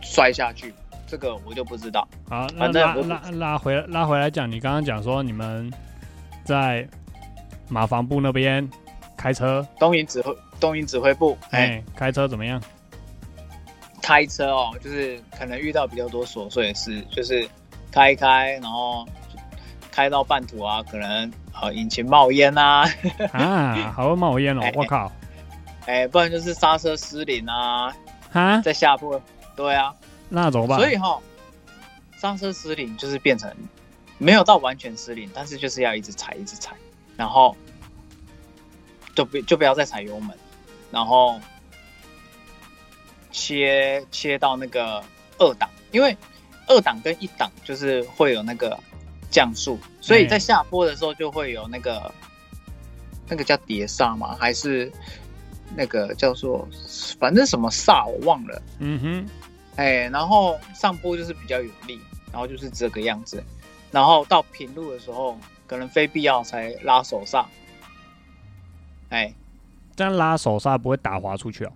[0.02, 0.74] 摔下去。
[1.08, 2.08] 这个我就不知道。
[2.30, 5.72] 好，那反正我拉拉拉回来拉回来讲，你刚刚讲说你们
[6.44, 6.88] 在
[7.70, 8.70] 马房部那边
[9.18, 12.62] 开车，东营指挥东营指挥部，哎、哎，开车怎么样？
[14.02, 17.48] 开车哦，就是可能遇到比较多琐碎的事，就是
[17.92, 19.06] 开一开，然后
[19.92, 21.32] 开到半途啊，可能
[21.62, 22.90] 呃引擎冒烟啊，
[23.34, 24.62] 啊， 还会冒烟哦！
[24.76, 25.12] 我靠，
[25.86, 27.94] 哎，不然就是刹车失灵啊，
[28.32, 29.22] 哈，在下坡，
[29.56, 29.94] 对啊，
[30.30, 30.80] 那怎么办？
[30.80, 31.20] 所以哈、
[32.18, 33.54] 刹车失灵就是变成
[34.18, 36.74] 没有到完全失灵，但是就是要一直踩，一直踩，
[37.18, 37.56] 然后
[39.14, 40.36] 就不就不要再踩油门，
[40.90, 41.40] 然后
[43.32, 45.04] 切切到那个
[45.38, 46.16] 二档，因为
[46.68, 48.80] 二档跟一档就是会有那个
[49.32, 52.14] 降速，所以在下坡的时候就会有那个
[53.28, 54.36] 那个叫碟刹吗？
[54.38, 54.92] 还是
[55.76, 56.68] 那个叫做
[57.18, 58.62] 反正什么刹我忘了。
[58.80, 59.30] 嗯哼，
[59.78, 62.00] 哎，然后上坡就是比较有力，
[62.32, 63.42] 然后就是这个样子，
[63.90, 67.46] 然后到平路的时候，可能非必要才拉手刹。
[69.10, 69.34] 哎，
[69.96, 71.72] 这样拉手刹不会打滑出去哦。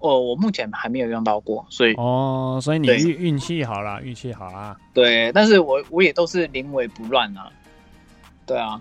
[0.00, 4.76] 我我目前还没有用到过，所以哦，所以你运运气好啦，运气好啦。
[4.92, 7.50] 对，但是我我也都是临危不乱啊。
[8.46, 8.80] 对啊，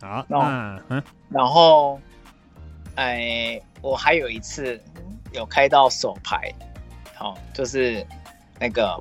[0.00, 1.98] 好，那我那嗯，然后，
[2.96, 4.78] 哎，我还有一次
[5.32, 6.52] 有开到手牌，
[7.14, 8.06] 好、就是
[8.60, 8.98] 那个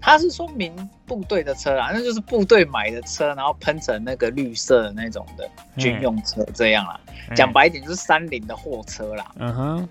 [0.00, 0.72] 他是说明
[1.04, 7.00] 部队的车啦，那就是部队买的车，然后喷成那个绿色的那种的军用车这样啦。
[7.28, 9.88] 哎讲，白一点就是三菱的货车啦，嗯哼，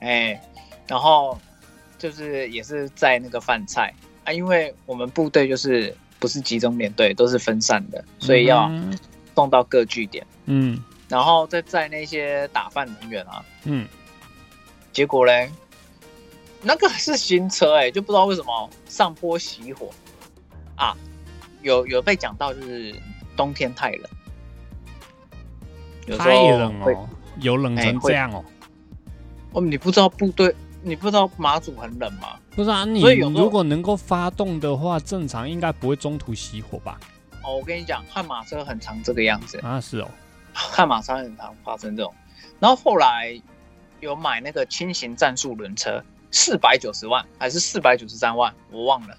[0.00, 0.40] 哎，
[0.86, 1.38] 然后
[1.98, 3.92] 就是也是在那个饭菜
[4.24, 8.70] 啊，因为我们部队就是不是集中连队，都是分散的，所以要
[9.34, 10.26] 送到各据点。
[10.46, 13.88] 嗯然后再载那些打饭人员啊，嗯，
[14.92, 15.50] 结果嘞，
[16.60, 19.88] 那个是新车哎、就不知道为什么上坡熄火
[20.76, 20.94] 啊，
[21.62, 22.94] 有有被讲到就是
[23.36, 24.02] 冬天太冷，
[26.06, 27.08] 有时太冷哦，
[27.40, 28.44] 有冷成这样哦。
[29.52, 32.38] 哦，你不知道部队，你不知道马祖很冷吗？
[32.54, 36.98] 不是啊，你如果能够发动的话，正常应该不会中途熄火吧？
[37.42, 40.08] 哦，我跟你讲，悍马车很常这个样子，啊，是哦，
[40.52, 42.12] 悍马车很常发生这种。
[42.58, 43.40] 然后后来
[44.00, 49.16] 有买那个轻型战术轮车，四百九十万还是四百九十三万，我忘了。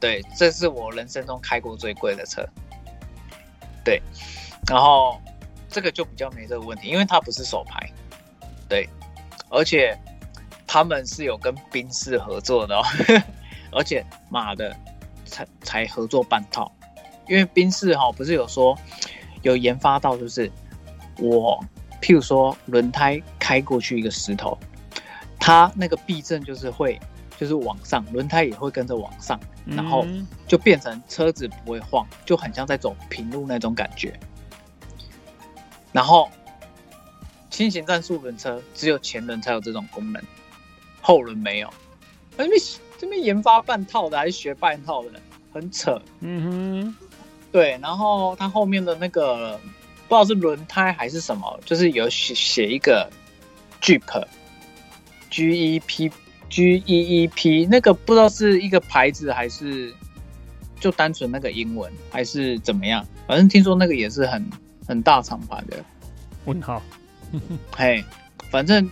[0.00, 2.44] 对，这是我人生中开过最贵的车。
[3.84, 4.02] 对，
[4.66, 5.20] 然后
[5.68, 7.90] 这个就比较没这个问题，因为它不是手牌。
[8.68, 8.88] 对，
[9.48, 9.98] 而且
[10.66, 12.82] 他们是有跟宾士合作的哦，
[13.72, 14.76] 而且妈的
[15.24, 16.70] 才才合作半套，
[17.28, 18.76] 因为宾士哈、不是有说
[19.42, 20.50] 有研发到，就是
[21.18, 21.64] 我
[22.00, 24.56] 譬如说轮胎开过去一个石头，
[25.38, 27.00] 它那个避震就是会
[27.38, 34.18] 就是往上，轮胎也会跟着往上，然后嗯就变成车子不会晃，就很像在走平路那种感觉。
[35.90, 36.30] 然后
[37.58, 40.22] 轻型战术轮车只有前轮才有这种功能，
[41.00, 41.68] 后轮没有。
[42.36, 42.60] 那边
[42.96, 45.20] 这边研发半套的还是学半套的，
[45.52, 46.00] 很扯。
[46.20, 46.96] 嗯哼
[47.50, 49.58] 对，然后它后面的那个
[50.06, 53.10] 不知道是轮胎还是什么，就是有写写一个
[53.82, 54.02] Jeep
[55.28, 56.12] G E P
[56.48, 59.92] G E E P，那个不知道是一个牌子还是
[60.78, 64.48] 就单纯那个英文还是怎么样，反正听说那个也是很
[64.86, 65.84] 很大厂牌的。
[66.44, 66.80] 问号。
[67.76, 68.04] 嘿，
[68.50, 68.90] 反正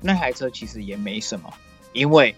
[0.00, 1.52] 那台车其实也没什么，
[1.92, 2.34] 因为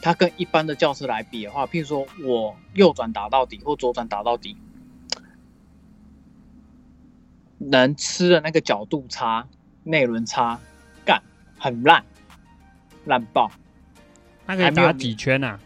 [0.00, 4.56] 它跟一般的轿车来比的话，譬如说我右转打到底或左转打到底，
[7.58, 9.48] 能吃的那个角度差、
[9.82, 10.60] 内轮差，
[11.04, 11.22] 干
[11.58, 12.04] 很烂，
[13.06, 13.50] 烂爆。
[14.46, 15.58] 那可以打几圈啊？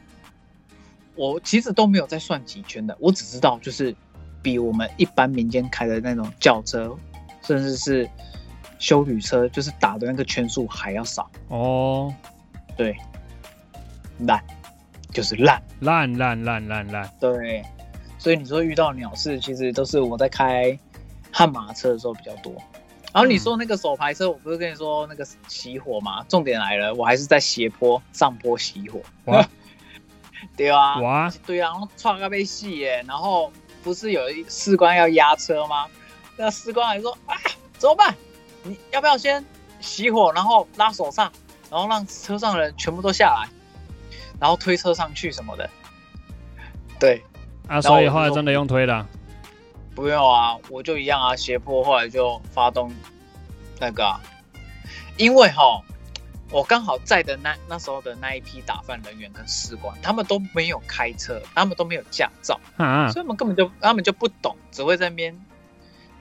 [1.16, 3.92] 我其实都没有在算几圈的，我只知道就是
[4.40, 6.96] 比我们一般民间开的那种轿车，
[7.48, 8.06] 甚至是
[8.78, 11.30] 修旅车，就是打的那个圈数还要少。
[11.48, 12.14] 哦，
[12.76, 12.94] 对，
[14.18, 14.38] 烂
[15.14, 15.62] 就是烂。
[15.80, 17.10] 烂烂烂烂烂。
[17.18, 17.64] 对，
[18.18, 20.78] 所以你说遇到鸟事，其实都是我在开
[21.32, 22.52] 悍马车的时候比较多。
[23.14, 26.22] 然后你说那个手排车，我不是跟你说那个熄火吗？
[26.28, 29.00] 重点来了，我还是在斜坡上坡熄火。
[29.24, 29.48] 哇
[30.54, 33.50] 对啊，哇，对啊，然后撞个被戏耶，然后
[33.82, 35.86] 不是有一士官要压车吗？
[36.38, 37.36] 那士官还说啊，
[37.78, 38.14] 怎么办？
[38.62, 39.44] 你要不要先
[39.82, 41.30] 熄火，然后拉手刹，
[41.68, 43.48] 然后让车上的人全部都下来，
[44.40, 45.68] 然后推车上去什么的？
[47.00, 47.22] 对，
[47.66, 49.06] 啊，所以后来真的用推的啊。
[49.94, 52.94] 不用啊，我就一样啊，斜坡后来就发动
[53.80, 54.20] 那个、啊，
[55.16, 55.82] 因为哈，
[56.52, 65.36] 我刚好在的那那时候的那一批打饭人员跟士官，他们都没有开车，他们都没有驾照，啊，所以他们根本就他们就不懂，只会在那边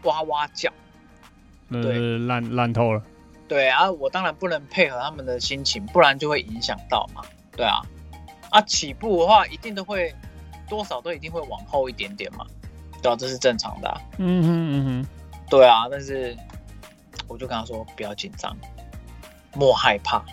[0.07, 0.71] 哇哇叫。
[1.67, 3.03] 那是烂烂透了。
[3.47, 7.21] 对啊，我当然不能配合他们的心情，不然就会影响到嘛。
[7.55, 7.81] 对啊，
[8.49, 10.13] 啊起步的话，一定都会
[10.67, 12.45] 多少都一定会往后一点点嘛，
[13.01, 14.01] 对啊，这是正常的、啊。
[14.17, 15.07] 嗯哼嗯哼，
[15.49, 16.35] 对啊，但是
[17.27, 18.55] 我就跟他说不要紧张，
[19.53, 20.23] 莫害怕，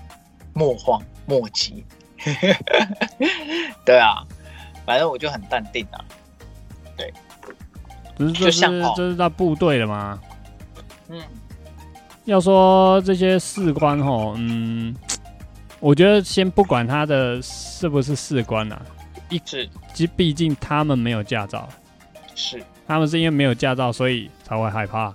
[0.53, 1.85] 莫慌莫急。
[3.85, 4.25] 对啊，
[4.85, 6.05] 反正我就很淡定啊。
[8.17, 8.61] 只是这就是
[8.97, 10.21] 这是在部队的吗。
[11.09, 11.21] 嗯，
[12.25, 14.95] 要说这些士官吼，嗯，
[15.81, 18.81] 我觉得先不管他的是不是士官啊，
[19.45, 21.69] 是其实毕竟他们没有驾照，
[22.35, 25.12] 是，他们是因为没有驾照，所以才会害怕。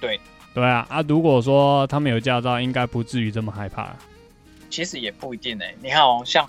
[0.00, 0.20] 对
[0.52, 1.02] 对啊啊！
[1.08, 3.92] 如果说他们有驾照，应该不至于这么害怕。
[4.70, 6.48] 其实也不一定哎、你看哦，像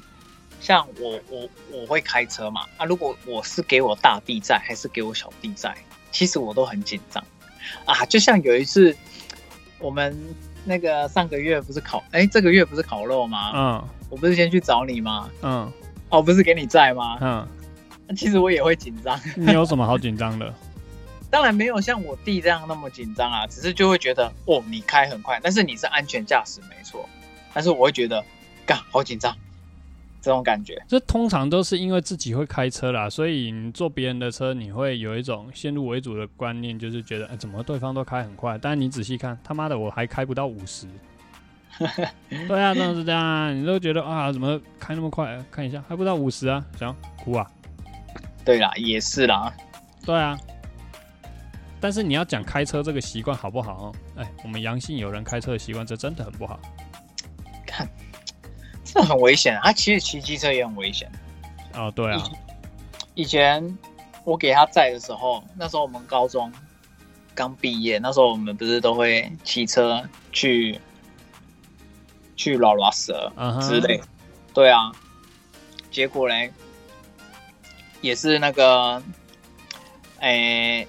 [0.66, 5.76] 像我我我会开车嘛啊，如果我是给我大弟在，还是给我小弟在，
[6.12, 7.24] 其实我都很紧张
[7.86, 8.04] 啊。
[8.08, 8.98] 就像有一次，
[9.78, 10.20] 我们
[10.64, 13.52] 那个上个月不是烤，哎，这个月不是烤肉吗？
[13.54, 15.30] 嗯我不是先去找你吗？
[15.44, 15.72] 嗯
[16.10, 17.20] 哦，不是给你在吗？
[17.22, 20.52] 嗯，其实我也会紧张，你有什么好紧张的？
[21.30, 27.08] 当然没有像我弟这样那么紧张啊，只是就会觉得哦，你开很快，但是你是安全驾驶没错，
[27.54, 28.24] 但是我会觉得，
[28.66, 29.36] 干好紧张，
[30.26, 30.82] 这种感觉。
[30.88, 38.58] 这通常都是因为自己会开车啦，所以你坐别人的车，你会有一种先入为主的观念，就是觉得，哎、怎么对方都开很快？
[38.58, 40.88] 但是你仔细看，他妈的我还开不到五十。
[42.48, 43.52] 对啊，真的是这样啊！
[43.52, 45.40] 你都觉得啊，怎么开那么快？
[45.52, 47.46] 看一下，还不到五十啊，想哭啊？
[48.44, 49.54] 对啦，也是啦，
[50.06, 50.36] 对啊。
[51.80, 53.96] 但是你要讲开车这个习惯好不好哦？
[54.16, 56.60] 哎，我们阳性有人开车的习惯，这真的很不好。
[57.68, 57.88] 看，
[58.96, 59.62] 这很危险啊！
[59.66, 61.12] 他其实骑机车也很危险。
[61.74, 62.24] 哦，对啊，
[63.14, 63.78] 以前
[64.24, 66.50] 我给他载的时候，那时候我们高中
[67.34, 70.80] 刚毕业，那时候我们不是都会骑车去
[72.38, 74.00] 去拉拉蛇嗯哼之类。
[74.54, 74.90] 对啊，
[75.92, 76.50] 结果嘞，
[78.00, 79.04] 也是那个，
[80.22, 80.88] 诶、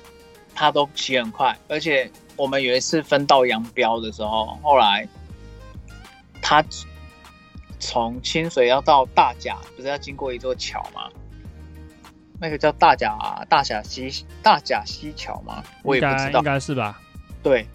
[0.54, 5.08] 他都骑很快，而且我们有一次分道扬镳的时候，后来
[6.40, 6.62] 他
[7.96, 11.08] 从清水要到大甲，不是要经过一座桥吗？
[12.38, 13.16] 那个叫大甲
[13.48, 15.64] 大甲溪大甲溪桥吗？
[15.82, 17.00] 我也不知道应该是吧？
[17.42, 17.66] 对，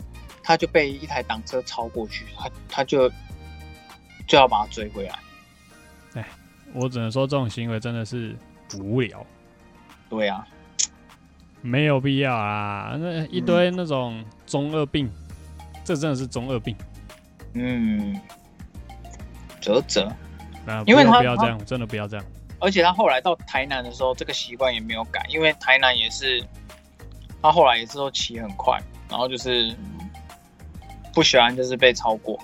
[0.44, 3.10] 他就被一台挡车超过去，他他就
[4.28, 5.18] 就要把他追回来。
[6.14, 6.28] 哎
[6.76, 8.38] 我只能说这种行为真的是
[8.78, 9.26] 无聊。
[10.08, 10.48] 对啊，
[11.62, 12.96] 没有必要啊！
[12.96, 15.10] 那一堆那种中二病，
[15.84, 16.76] 这真的是中二病
[17.56, 18.22] 嗯，
[19.62, 20.12] 啧啧。
[20.66, 20.84] 那！
[20.86, 22.26] 因为他不要这样，真的不要这样。
[22.60, 26.44] 而且他后来到台南的时候，这个习惯也没有改，因为台南也是
[27.42, 29.76] 他后来也是都骑很快，然后就是
[31.14, 32.40] 不喜欢就是被超过，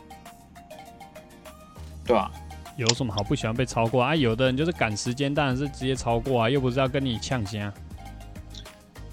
[2.04, 2.32] 对吧、
[2.78, 4.16] 有什么好不喜欢被超过啊？
[4.16, 7.72] 有的人就是赶时间，当然是直接超过啊，又不是要跟你呛先，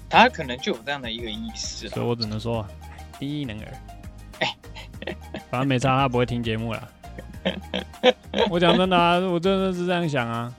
[0.09, 1.87] 他可能就有这样的一个意思。
[1.89, 2.65] 所以我只能说
[3.19, 3.73] 一能儿。
[4.39, 4.55] 哎
[5.51, 6.89] 反正没差，他不会听节目了。
[8.49, 10.53] 我讲真的啊，我真的是这样想啊。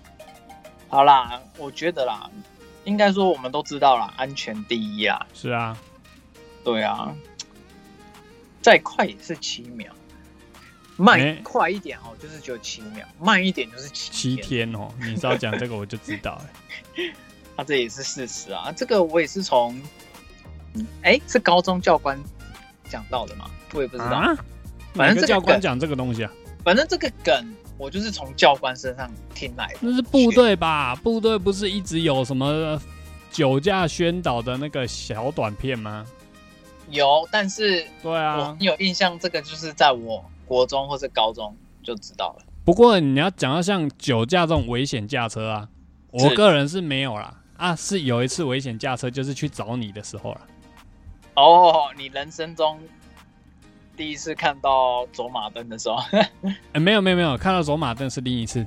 [0.88, 2.30] 好啦，我觉得啦，
[2.84, 5.26] 应该说我们都知道啦，安全第一啊。
[5.34, 5.76] 是啊，
[6.64, 7.14] 对啊，
[8.62, 9.92] 再快也是七秒，
[10.96, 14.70] 慢、哎快一点哦，就是只有七秒；慢一点就是七七天。
[14.70, 16.40] 天哦，你只要讲这个我就知道、
[16.96, 17.12] 欸。
[17.56, 18.72] 啊，这也是事实啊。
[18.76, 19.80] 这个我也是从，
[21.26, 22.18] 是高中教官
[22.88, 23.50] 讲到的吗？
[23.72, 24.36] 我也不知道。
[24.94, 26.32] 反正教官讲这个东西啊？
[26.66, 29.78] 反正这个梗我就是从教官身上听来的。
[29.82, 30.96] 那是部队吧？
[30.96, 32.76] 部队不是一直有什么
[33.30, 36.04] 酒驾宣导的那个小短片吗？
[36.90, 42.44] 有，但是对啊，你有印象，这个就是在我国中或者高中就知道了。
[42.64, 45.68] 不过你要讲到像酒驾这种危险驾车啊，
[46.10, 47.32] 我个人是没有啦。
[47.56, 50.40] 啊，是有一次危险驾车，就是去找你的时候了。
[51.34, 52.80] 哦，你人生中
[53.96, 55.96] 第一次看到走马灯的时候，
[56.72, 58.64] 哎、没有没有没有，看到走马灯是另一次。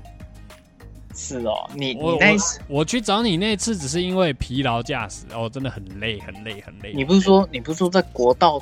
[1.15, 6.93] 是哦，你我你那一次，我我去找你那次，只是因为疲劳驾驶，哦，真的很累很累很累。
[6.93, 8.61] 你不是说你不是说在国道，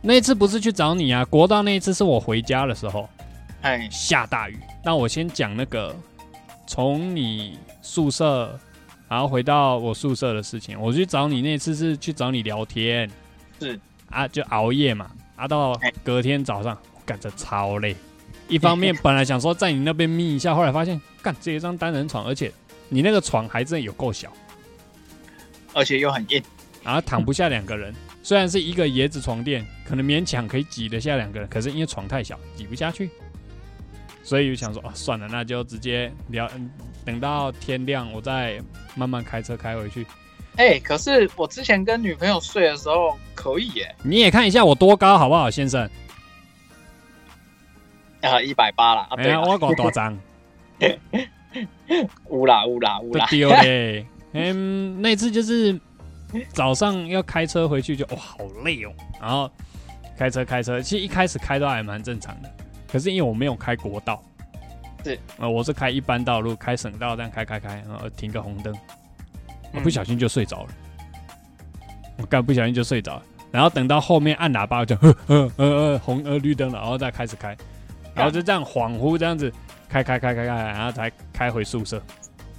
[0.00, 1.24] 那一次不是去找你啊？
[1.24, 3.08] 国道那一次是我回家的时候
[3.62, 4.58] 哎，下大雨。
[4.84, 5.94] 那我先讲那个
[6.66, 8.56] 从你宿舍，
[9.08, 10.80] 然后回到我宿舍的事情。
[10.80, 13.10] 我去找你那次是去找你聊天，
[13.58, 16.76] 是啊，就熬夜嘛，啊，到哎隔天早上，
[17.06, 17.96] 干这超累。
[18.48, 22.52] 一方面本来想说在你那边眯一下，后来发现干这一张单人床，而且
[22.88, 24.30] 你那个床还真的有够小。
[25.74, 26.42] 而且又很硬，
[26.82, 27.94] 然后躺不下两个人。
[28.22, 33.08] 虽然是一个椰子床垫，可能勉强可以挤得下两个人，可是因为床太小，挤不下去，
[34.24, 36.70] 所以就想说，哦，算了，那就直接聊，嗯
[37.04, 38.60] 等到天亮，我再
[38.94, 40.04] 慢慢开车开回去。
[40.58, 45.88] 哎，可是我之前跟女朋友睡的时候可以耶，你也看一下我多高好不好，先生？
[48.22, 50.18] 啊，一百八啦，啊，哎呀，我够大张，
[52.26, 54.04] 乌啦乌啦乌啦，不丢嘞。
[54.34, 55.78] 嗯，那次就是
[56.52, 58.92] 早上要开车回去就，哇，好累哦。
[59.20, 59.48] 然后
[60.18, 62.50] 开车开车，其实一开始开都还蛮正常的，
[62.90, 64.20] 可是因为我没有开国道，
[65.04, 68.74] 是，呃，我是开一般道路，开省道这样开开开，然后停个红灯，
[69.72, 70.68] 我不嗯小心就睡着了，
[72.18, 77.56] 我刚不小心就睡着了，然后等到后面按喇叭我就呵呵呃呃红呃绿灯了，然后再开始开，
[78.14, 79.52] 然后就这样恍惚这样子
[79.88, 82.02] 开开开开开，然后才开回宿舍。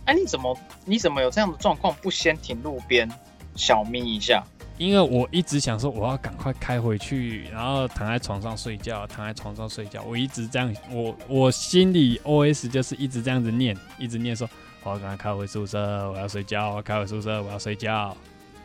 [0.06, 1.96] 哎，你怎么你怎么有这样的状况？
[2.02, 3.10] 不先停路边
[3.56, 4.44] 小眯一下？
[4.78, 10.02] 因为我一直想说我要赶快开回去，然后躺在床上睡觉，躺在床上睡觉。
[10.04, 14.50] 我一直这样，我我心里 OS 就是一直这样子念，一直念说
[14.84, 18.16] 我要赶快开回宿舍，我要睡觉，我要开回宿舍，我要睡觉。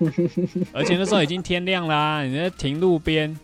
[0.73, 3.39] 而且那时候已经天亮啦、你在停路边，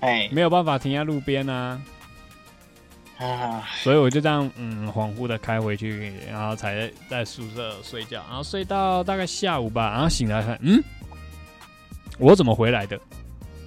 [0.00, 0.28] 哎。
[0.32, 1.82] 没有办法停在路边啊，
[3.18, 10.82] 啊，所以我就这样嗯恍惚的开回去，然后才在宿舍睡觉，然后睡到大概下午吧，然后醒来看，嗯，
[12.18, 12.98] 我怎么回来的？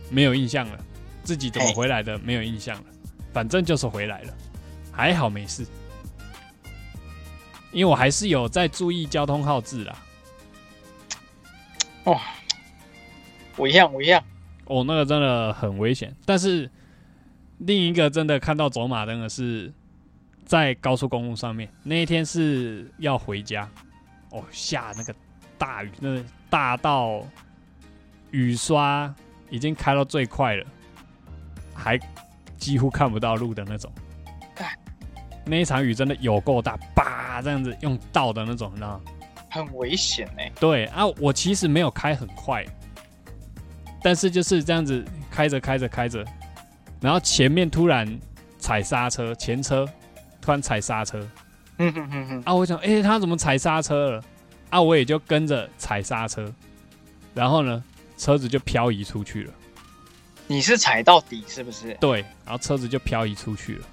[0.10, 0.80] 没有印象了，
[1.24, 2.18] 自己怎么回来的？
[2.20, 2.84] 没有印象了，
[3.34, 4.34] 反正就是回来了，
[4.92, 5.66] 还好没事，
[7.74, 9.96] 因为我还是有在注意交通号志啦。
[12.06, 12.18] 哦
[13.56, 14.24] 我一样我一样，
[14.66, 16.16] 哦，那个真的很危险。
[16.26, 16.70] 但是
[17.60, 19.72] 另一个真的看到走马灯的是
[20.44, 23.70] 在高速公路上面，那一天是要回家，
[24.32, 25.14] 哦，下那个
[25.58, 27.24] 大雨，那大到
[28.32, 29.14] 雨刷
[29.52, 30.66] 已经开到最快了，
[31.76, 32.00] 还
[32.58, 34.03] 几乎看不到路的那种干。
[35.46, 39.02] 那一场雨真的有够大，叭这样子用倒的那种，你知道吗？
[39.50, 40.52] 很危险哎。
[40.60, 42.66] 对啊，我其实没有开很快，
[44.02, 46.26] 但是就是这样子开着开着开着，
[47.00, 48.08] 然后前面突然
[48.58, 49.88] 踩刹车，前车
[50.42, 51.20] 突然踩刹车
[51.78, 54.24] 嗯哼哼哼，啊，我想，诶，他怎么踩刹车了？
[54.70, 56.52] 啊，我也就跟着踩刹车，
[57.34, 57.84] 然后呢，
[58.18, 59.54] 车子就漂移出去了，
[60.48, 61.94] 你是踩到底是不是？
[62.00, 63.86] 对，然后车子就漂移出去了，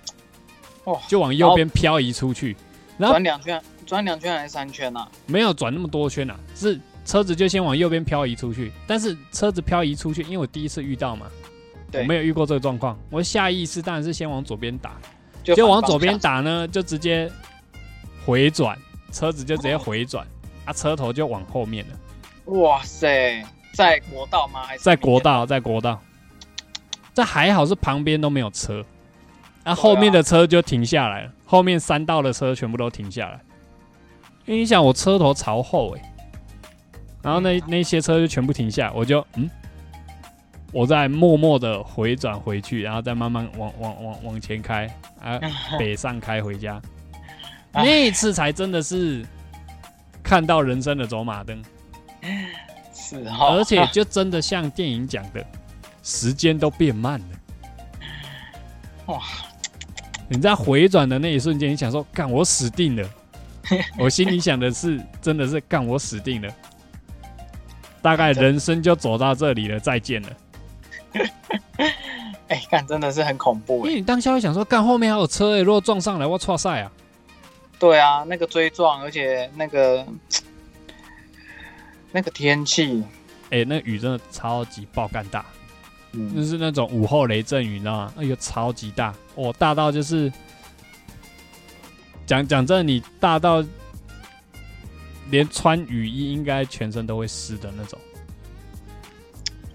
[0.85, 2.57] 哇就往右边漂移出去，
[2.97, 5.09] 然后转两圈，转两圈还是三圈啊？
[5.26, 11.26] 没有转那么多圈啊，是车子就先往右边漂移出去，但是车子漂移出去，因为我第一次遇到嘛，
[11.87, 14.97] 我对没有遇过这个状况，我下意识当然是先往左边打，
[15.43, 16.18] 就就往左边。
[16.18, 17.31] 打呢，就直接
[18.24, 18.78] 回转，
[19.12, 20.26] 车子就直接回转，
[20.64, 24.62] 啊，车头就往后面了，哇塞，在国道吗？
[24.62, 26.01] 还是在国道，在国道，
[27.12, 28.85] 这还好是旁边都没有车，
[29.65, 33.41] 啊，后面的车就停下来了，后面三道的车全部都停下来，
[34.47, 36.13] 因为你想我车头朝后哎、
[37.23, 39.51] 然后那那些车就全部停下，我就嗯，
[40.73, 44.87] 我再默默的回转回去，然后再慢慢往往往往前开
[45.21, 45.39] 啊，
[45.79, 46.75] 北上开回家，
[47.73, 47.83] 啊。
[47.83, 49.27] 那一次才真的是
[50.23, 51.63] 看到人生的走马灯。
[52.95, 55.45] 是哦，而且就真的像电影讲的，
[56.03, 57.27] 时间都变慢了。
[59.13, 59.21] 哇！
[60.33, 63.11] 你在回转的那一瞬间，你想说“干，我死定了”，
[63.99, 66.49] 我心里想的是，真的是“干，我死定了”。
[68.01, 70.28] 大概人生就走到这里了，再见了。
[72.47, 73.89] 哎，干真的是很恐怖哎。
[73.89, 76.93] 因为你当下会想说，干后面还有车诶、如果撞上来，我错赛啊！
[77.81, 80.07] 对啊，那个追撞，而且那个
[82.12, 83.03] 那个天气，
[83.51, 85.45] 哎、那雨真的超级爆干大，
[86.13, 88.13] 就嗯，是那种午后雷阵雨，你知道吗？
[88.17, 90.33] 哎呦，超级大，哦，大到就是
[92.27, 93.65] 讲讲真的，你大到
[95.31, 97.99] 连穿雨衣应该全身都会湿的那种。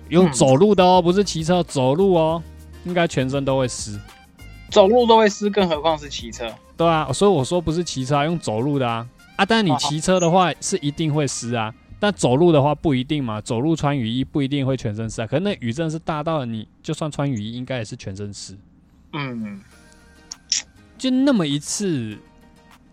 [0.10, 2.44] 用嗯走路的哦，不是骑车，走路哦，
[2.84, 4.00] 应该全身都会湿。
[4.70, 6.54] 走路都会湿，更何况是骑车。
[6.76, 9.08] 对啊，所以我说不是骑车、啊，用走路的啊
[9.38, 9.46] 啊！
[9.46, 13.40] 但你骑车的话是一定会湿啊，但走路的话不一定嘛。
[13.42, 18.58] 走路穿雨衣不一定会全身湿啊，可是那雨真的是大到你就算穿雨衣，应该也是全身湿。
[19.14, 19.62] 嗯，
[20.98, 22.18] 就那么一次，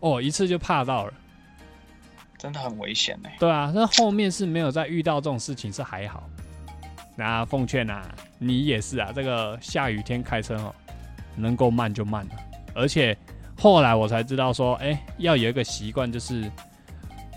[0.01, 1.13] 哦，一次就怕到了。
[2.39, 3.37] 真的很危险哎。
[3.39, 6.29] 对啊，那后面是没有再遇到这种事情，是还好。
[7.15, 8.03] 那奉劝啊，
[8.39, 10.75] 你也是啊，这个下雨天开车哦，
[11.37, 12.33] 能够慢就慢了。
[12.75, 13.17] 而且
[13.57, 16.51] 后来我才知道说，哎、要有一个习惯，就是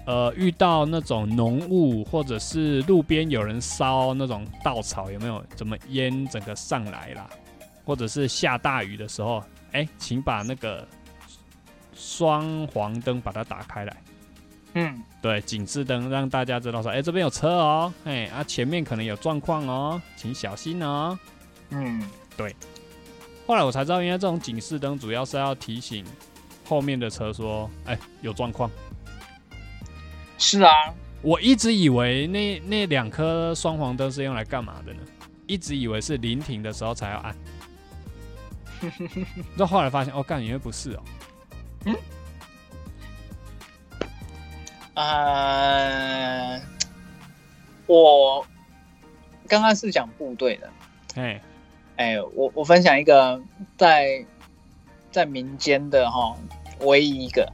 [0.06, 7.28] 呃，遇到那种浓雾或者是路边有人烧那种稻草，有没有怎么烟整个上来啦？
[7.84, 10.88] 或者是下大雨的时候，哎、请把那个
[11.93, 13.97] 双黄灯把它打开来。
[14.74, 21.18] 嗯，对，警示灯让大家知道说，哎、这边有车哦，哎啊，前面可能有状况哦，请小心哦。
[21.70, 22.56] 嗯，对
[23.47, 26.06] 后来我才知道，原来这种警示灯主要是要提醒
[26.68, 28.70] 后面的车说，哎、有状况。
[30.38, 30.71] 是啊，
[31.21, 34.99] 我一直以为那那两颗双黄灯是用来干嘛的呢？
[35.47, 37.36] 一直以为是临停的时候才要按。
[39.55, 41.03] 那后来发现，哦，干，原来不是哦。
[41.86, 41.95] 嗯
[44.95, 46.61] 呃，
[47.86, 48.45] 我
[49.47, 50.69] 刚刚是讲部队的，
[51.15, 51.41] 哎，
[51.97, 53.41] 哎，我我分享一个
[53.77, 54.25] 在
[55.11, 56.36] 在民间的哈，
[56.79, 57.51] 唯一一个，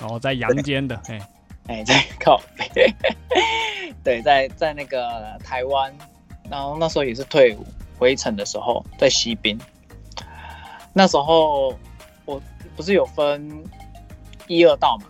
[0.00, 1.20] 哦在阳间的，哎，
[1.66, 2.94] 哎，在靠北，
[4.02, 5.92] 对，在在那个台湾，
[6.50, 7.64] 然后那时候也是退伍
[7.98, 9.58] 回程的时候，在西滨，
[10.92, 11.74] 那时候
[12.26, 12.40] 我
[12.76, 13.64] 不是有分
[14.46, 15.06] 一二道嘛，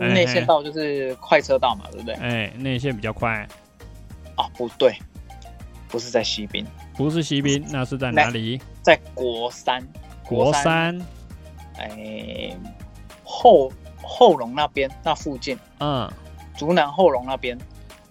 [0.00, 2.14] 哎内线道就是快车道嘛，对不对？
[2.16, 3.46] 哎，内线比较快，
[4.34, 4.98] 啊，不对，
[5.88, 6.66] 不是在西滨，
[6.96, 8.60] 不是西滨，那是在哪里？
[8.82, 9.80] 在国三，
[10.26, 11.00] 国三，
[11.78, 12.50] 哎，
[13.22, 13.70] 后
[14.06, 16.10] 后龙那边那附近，嗯，
[16.56, 17.58] 竹南后龙那边，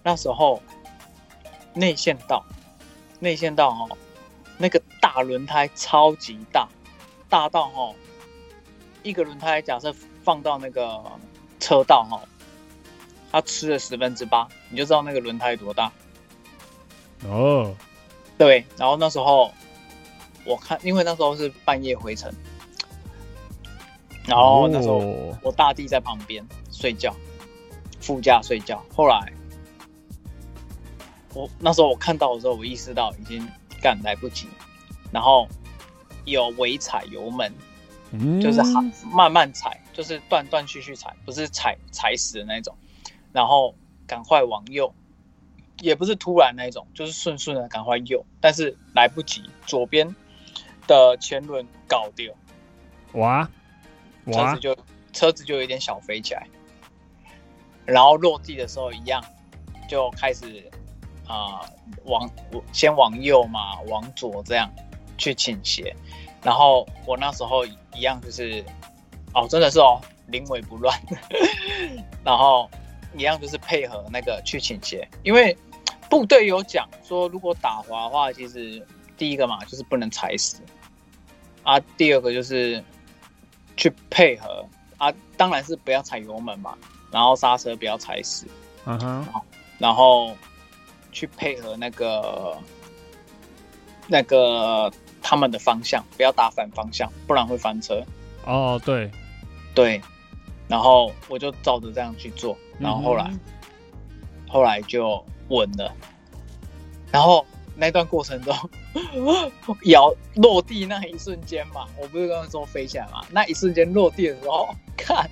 [0.02, 0.62] 那时候
[1.72, 2.44] 内线道，
[3.20, 3.96] 内线道哦，
[4.58, 6.68] 那个大轮胎超级大，
[7.28, 7.94] 大到哦，
[9.02, 11.02] 一个轮胎假设放到那个
[11.60, 12.20] 车道哦，
[13.30, 15.90] 它吃了十分之八，你就知道那个轮胎多大。
[17.26, 17.74] 哦，
[18.36, 19.50] 对，然后那时候
[20.44, 22.30] 我看，因为那时候是半夜回程，
[24.26, 27.14] 然后那时候哦我大弟在旁边睡觉，
[28.00, 28.82] 副驾睡觉。
[28.94, 29.32] 后来
[31.34, 33.46] 我那时候我看到的时候，我意识到已经
[33.82, 34.48] 干来不及，
[35.12, 35.46] 然后
[36.24, 37.52] 有尾踩油门，
[38.12, 42.74] 嗯就是还慢慢踩，就是断断续续踩，不是踩踩死的那种。
[43.32, 43.74] 然后
[44.06, 44.94] 赶快往右，
[45.80, 50.14] 也不是突然那种，就是顺顺的赶快右，但是来不及，左边
[50.86, 52.32] 的前轮搞掉，
[53.14, 53.50] 哇哇
[54.32, 54.76] 车子，就
[55.12, 56.46] 车子就有点小飞起来，
[57.84, 59.24] 然后落地的时候一样，
[59.88, 60.70] 就开始
[61.26, 61.60] 啊、
[62.04, 62.28] 往
[62.72, 64.70] 先往右嘛，往左这样
[65.16, 65.94] 去倾斜，
[66.42, 68.64] 然后我那时候一样就是
[69.32, 70.98] 哦，真的是哦，临危不乱，
[72.22, 72.68] 然后
[73.16, 75.56] 一样就是配合那个去倾斜，因为
[76.10, 80.60] 部队有讲说，如果打滑的话，其实第一个嘛就是不能踩死，
[81.62, 82.84] 啊，第二个就是
[83.76, 84.64] 去配合
[84.98, 86.76] 啊，当然是不要踩油门嘛，
[87.10, 88.46] 然后刹车不要踩死，
[88.86, 89.26] 嗯哼，
[89.78, 90.36] 然后
[91.12, 92.56] 去配合那个
[94.06, 98.02] 那个他们的方向，不要打反方向，不然会翻车。
[98.44, 99.10] 哦，对，
[99.74, 100.00] 对，
[100.68, 103.40] 然后我就照着这样去做，然后后来、嗯
[104.46, 105.92] 后来就稳了，
[107.10, 107.44] 然后
[107.76, 108.54] 那段过程中
[109.86, 115.28] 摇落地那一瞬间嘛，我不是刚刚说飞起来嘛，那一瞬间落地的时候， 看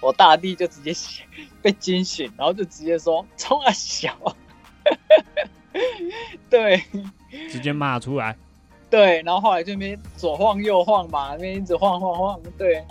[0.00, 0.92] 我大弟就直接
[1.62, 4.14] 被惊醒，然后就直接说冲啊小，
[6.48, 6.82] 对
[7.50, 8.36] 直接骂出来。
[8.88, 12.84] 对，然后后来就那边左晃右晃嘛，那边一直晃晃晃，对。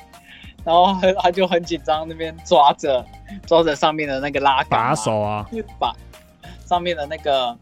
[0.66, 3.06] 然后他他就很紧张，那边抓着
[3.46, 5.48] 抓着上面的那个拉杆把手啊，
[5.80, 5.96] 把
[6.66, 7.56] 上面的那个，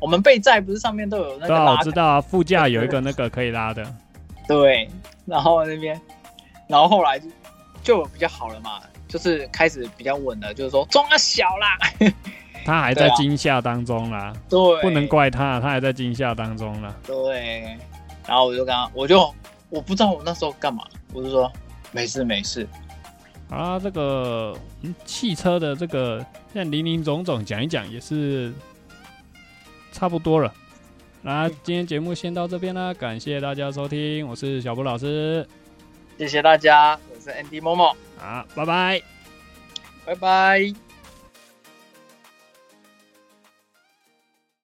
[0.00, 1.54] 我们备载不是上面都有那个？
[1.54, 3.84] 我知道啊，副驾有一个那个可以拉的。
[4.46, 4.88] 对，
[5.24, 6.00] 然后那边，
[6.68, 7.28] 然后后来就
[7.82, 12.10] 就比较好了嘛，就是开始比较稳了，就是说装啊小啦，
[12.64, 16.94] 他还在惊吓当中啦，对，不能怪他，他还在惊吓当中啦。
[17.04, 17.76] 对，
[18.26, 19.32] 然后我就跟他，我就
[19.68, 21.50] 我不知道我那时候干嘛，我就说
[21.90, 22.68] 没事没事，
[23.50, 26.18] 啊，这个嗯，汽车的这个
[26.52, 28.52] 现在林林总总讲一讲也是
[29.96, 30.52] 差不多了。
[31.22, 35.48] 那今天节目先到这边啦，感谢大家收听，我是小布老师，
[36.18, 39.02] 谢谢大家，我是 Andy Momo，好，拜拜。
[40.04, 40.85] 拜拜。